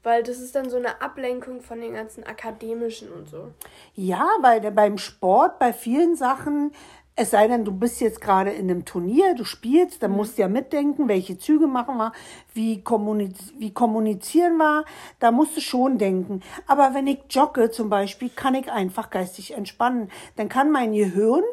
Weil 0.06 0.22
das 0.22 0.38
ist 0.38 0.54
dann 0.54 0.70
so 0.70 0.78
eine 0.78 1.02
Ablenkung 1.02 1.62
von 1.62 1.82
den 1.82 1.94
ganzen 1.94 2.24
akademischen 2.24 3.12
und 3.12 3.28
so. 3.28 3.52
Ja, 3.96 4.28
weil 4.42 4.62
beim 4.72 5.00
Sport, 5.00 5.58
bei 5.58 5.74
vielen 5.74 6.16
Sachen, 6.16 6.74
es 7.16 7.32
sei 7.32 7.48
denn, 7.48 7.66
du 7.66 7.72
bist 7.72 8.02
jetzt 8.02 8.22
gerade 8.22 8.52
in 8.52 8.70
einem 8.70 8.86
Turnier, 8.86 9.34
du 9.34 9.44
spielst, 9.46 10.04
dann 10.04 10.12
musst 10.12 10.38
du 10.38 10.44
ja 10.44 10.48
mitdenken, 10.48 11.08
welche 11.08 11.40
Züge 11.40 11.66
machen 11.66 11.98
wir, 11.98 12.12
wie, 12.54 12.84
kommuniz 12.84 13.52
wie 13.58 13.74
kommunizieren 13.74 14.58
wir, 14.58 14.86
da 15.20 15.32
musst 15.32 15.58
du 15.58 15.62
schon 15.62 15.98
denken. 15.98 16.44
Aber 16.68 16.94
wenn 16.94 17.08
ich 17.08 17.22
jogge 17.32 17.72
zum 17.72 17.90
Beispiel, 17.90 18.30
kann 18.30 18.54
ich 18.54 18.72
einfach 18.72 19.10
geistig 19.10 19.56
entspannen. 19.56 20.12
Dann 20.36 20.50
kann 20.50 20.72
mein 20.72 20.94
Gehirn 20.94 21.44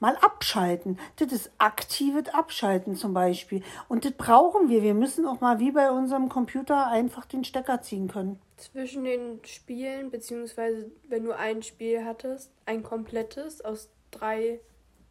mal 0.00 0.16
abschalten. 0.16 0.98
Das 1.16 1.32
ist 1.32 1.50
aktives 1.58 2.28
Abschalten 2.32 2.96
zum 2.96 3.14
Beispiel. 3.14 3.62
Und 3.88 4.04
das 4.04 4.12
brauchen 4.12 4.68
wir. 4.68 4.82
Wir 4.82 4.94
müssen 4.94 5.26
auch 5.26 5.40
mal 5.40 5.60
wie 5.60 5.72
bei 5.72 5.90
unserem 5.90 6.28
Computer 6.28 6.88
einfach 6.88 7.24
den 7.24 7.44
Stecker 7.44 7.82
ziehen 7.82 8.08
können. 8.08 8.40
Zwischen 8.56 9.04
den 9.04 9.44
Spielen, 9.44 10.10
beziehungsweise 10.10 10.90
wenn 11.08 11.24
du 11.24 11.32
ein 11.32 11.62
Spiel 11.62 12.04
hattest, 12.04 12.50
ein 12.66 12.82
komplettes 12.82 13.60
aus 13.60 13.88
drei 14.10 14.60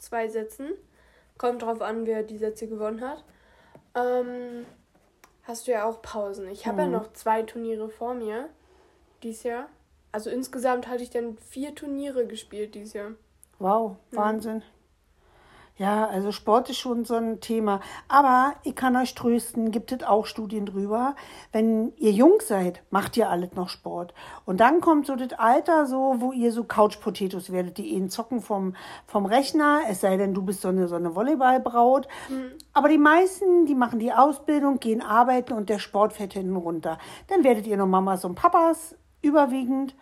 zwei 0.04 0.28
Sätzen. 0.28 0.70
Kommt 1.38 1.64
drauf 1.64 1.82
an, 1.82 2.06
wer 2.06 2.24
die 2.24 2.38
Sätze 2.38 2.68
gewonnen 2.68 3.02
hat. 3.02 3.24
Ähm, 3.96 4.66
hast 5.44 5.68
du 5.68 5.72
ja 5.72 5.86
auch 5.86 6.02
Pausen. 6.02 6.48
Ich 6.50 6.68
habe 6.68 6.84
mhm. 6.84 6.92
ja 6.92 7.00
noch 7.00 7.14
zwei 7.14 7.42
Turniere 7.44 7.90
vor 7.90 8.14
mir 8.14 8.50
dieses 9.24 9.44
Jahr. 9.44 9.70
Also 10.12 10.30
insgesamt 10.30 10.88
hatte 10.88 11.04
ich 11.04 11.10
dann 11.10 11.38
vier 11.38 11.74
Turniere 11.74 12.28
gespielt 12.28 12.76
dieses 12.76 12.94
Jahr. 12.94 13.12
Wow, 13.64 13.96
Wahnsinn. 14.12 14.56
Mhm. 14.56 14.62
Ja, 15.78 16.06
also 16.06 16.34
Sport 16.34 16.70
ist 16.70 16.80
schon 16.80 17.06
so 17.06 17.16
ein 17.16 17.40
Thema. 17.40 17.80
Aber 18.10 18.56
ich 18.64 18.76
kann 18.76 18.98
euch 18.98 19.16
trösten, 19.16 19.72
gibt 19.72 19.94
es 19.94 20.04
auch 20.04 20.26
Studien 20.26 20.66
drüber. 20.66 21.16
Wenn 21.54 21.94
ihr 21.96 22.12
jung 22.12 22.42
seid, 22.42 22.84
macht 22.92 23.16
ihr 23.16 23.30
alles 23.30 23.54
noch 23.54 23.70
Sport. 23.70 24.14
Und 24.46 24.60
dann 24.60 24.82
kommt 24.82 25.08
so 25.08 25.16
das 25.16 25.32
Alter, 25.40 25.86
so, 25.86 26.16
wo 26.20 26.34
ihr 26.34 26.52
so 26.52 26.66
Couch-Potatoes 26.66 27.54
werdet, 27.54 27.78
die 27.78 27.88
ihn 27.88 28.10
zocken 28.10 28.42
vom, 28.42 28.76
vom 29.08 29.26
Rechner. 29.26 29.80
Es 29.90 30.02
sei 30.02 30.18
denn, 30.18 30.34
du 30.34 30.42
bist 30.42 30.62
so 30.62 30.68
eine, 30.68 30.90
so 30.90 30.96
eine 30.96 31.16
Volleyballbraut. 31.16 32.10
Mhm. 32.28 32.52
Aber 32.74 32.90
die 32.90 32.98
meisten, 32.98 33.66
die 33.66 33.76
machen 33.76 33.98
die 33.98 34.12
Ausbildung, 34.12 34.80
gehen 34.80 35.02
arbeiten 35.02 35.54
und 35.54 35.70
der 35.70 35.80
Sport 35.80 36.12
fällt 36.12 36.34
hinten 36.34 36.58
runter. 36.58 36.98
Dann 37.28 37.46
werdet 37.46 37.66
ihr 37.66 37.78
noch 37.78 37.88
Mamas 37.88 38.26
und 38.26 38.36
Papas 38.36 38.98
überwiegend. 39.22 39.96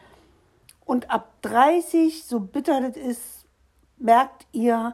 Und 0.83 1.11
ab 1.11 1.31
30, 1.43 2.25
so 2.25 2.39
bitter 2.39 2.81
das 2.81 2.97
ist, 2.97 3.40
merkt 4.01 4.45
ihr, 4.51 4.93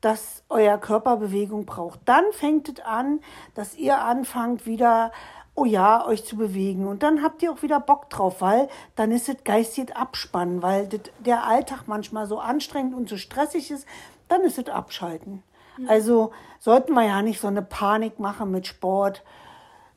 dass 0.00 0.44
euer 0.48 0.78
Körper 0.78 1.16
Bewegung 1.16 1.66
braucht. 1.66 2.00
Dann 2.04 2.24
fängt 2.32 2.68
es 2.68 2.84
an, 2.84 3.20
dass 3.54 3.76
ihr 3.76 3.98
anfangt 3.98 4.66
wieder, 4.66 5.10
oh 5.54 5.64
ja, 5.64 6.06
euch 6.06 6.24
zu 6.24 6.36
bewegen. 6.36 6.86
Und 6.86 7.02
dann 7.02 7.22
habt 7.22 7.42
ihr 7.42 7.50
auch 7.50 7.62
wieder 7.62 7.80
Bock 7.80 8.10
drauf, 8.10 8.40
weil 8.40 8.68
dann 8.94 9.10
ist 9.10 9.28
es 9.28 9.42
geistig 9.44 9.96
abspannen, 9.96 10.62
weil 10.62 10.86
das, 10.86 11.00
der 11.18 11.44
Alltag 11.44 11.84
manchmal 11.86 12.26
so 12.26 12.38
anstrengend 12.38 12.94
und 12.94 13.08
so 13.08 13.16
stressig 13.16 13.70
ist, 13.70 13.86
dann 14.28 14.42
ist 14.42 14.58
es 14.58 14.68
abschalten. 14.68 15.42
Mhm. 15.78 15.88
Also 15.88 16.32
sollten 16.60 16.92
wir 16.92 17.04
ja 17.04 17.22
nicht 17.22 17.40
so 17.40 17.48
eine 17.48 17.62
Panik 17.62 18.20
machen 18.20 18.50
mit 18.50 18.66
Sport, 18.66 19.22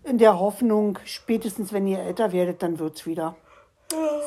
in 0.03 0.17
der 0.17 0.39
Hoffnung, 0.39 0.97
spätestens 1.03 1.73
wenn 1.73 1.85
ihr 1.85 1.99
älter 1.99 2.31
werdet, 2.31 2.63
dann 2.63 2.79
wird 2.79 2.95
es 2.95 3.05
wieder. 3.05 3.35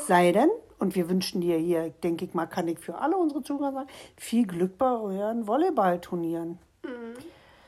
Sei 0.07 0.33
denn, 0.33 0.51
und 0.83 0.97
wir 0.97 1.09
wünschen 1.09 1.41
dir 1.41 1.57
hier, 1.59 1.91
denke 2.03 2.25
ich 2.25 2.35
mal, 2.35 2.47
kann 2.47 2.67
ich 2.67 2.81
für 2.81 2.97
alle 2.97 3.17
unsere 3.17 3.41
Zuhörer 3.41 3.73
sagen, 3.73 3.89
viel 4.17 4.45
Glück 4.45 4.79
bei 4.79 4.91
euren 4.91 5.47
Volleyballturnieren. 5.47 6.59
Mhm. 6.83 7.15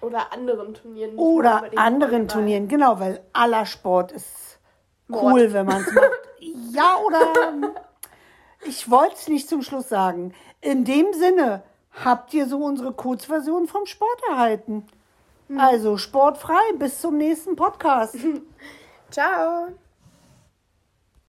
Oder 0.00 0.32
anderen 0.32 0.74
Turnieren. 0.74 1.16
Oder 1.16 1.62
anderen. 1.76 2.26
Turnieren, 2.26 2.66
genau, 2.66 2.98
weil 2.98 3.22
aller 3.32 3.66
Sport 3.66 4.10
ist 4.10 4.58
Mord. 5.06 5.22
cool, 5.22 5.52
wenn 5.52 5.64
man 5.64 5.80
es 5.80 5.92
macht. 5.92 6.10
ja, 6.72 6.96
oder 7.06 7.72
ich 8.66 8.90
wollte 8.90 9.14
es 9.14 9.28
nicht 9.28 9.48
zum 9.48 9.62
Schluss 9.62 9.88
sagen. 9.88 10.34
In 10.60 10.84
dem 10.84 11.12
Sinne 11.12 11.62
habt 12.04 12.34
ihr 12.34 12.46
so 12.46 12.58
unsere 12.58 12.92
Kurzversion 12.92 13.68
vom 13.68 13.86
Sport 13.86 14.20
erhalten. 14.28 14.88
Mhm. 15.46 15.60
Also 15.60 15.98
sportfrei, 15.98 16.72
bis 16.78 17.00
zum 17.00 17.16
nächsten 17.16 17.54
Podcast. 17.54 18.16
Ciao. 19.10 19.68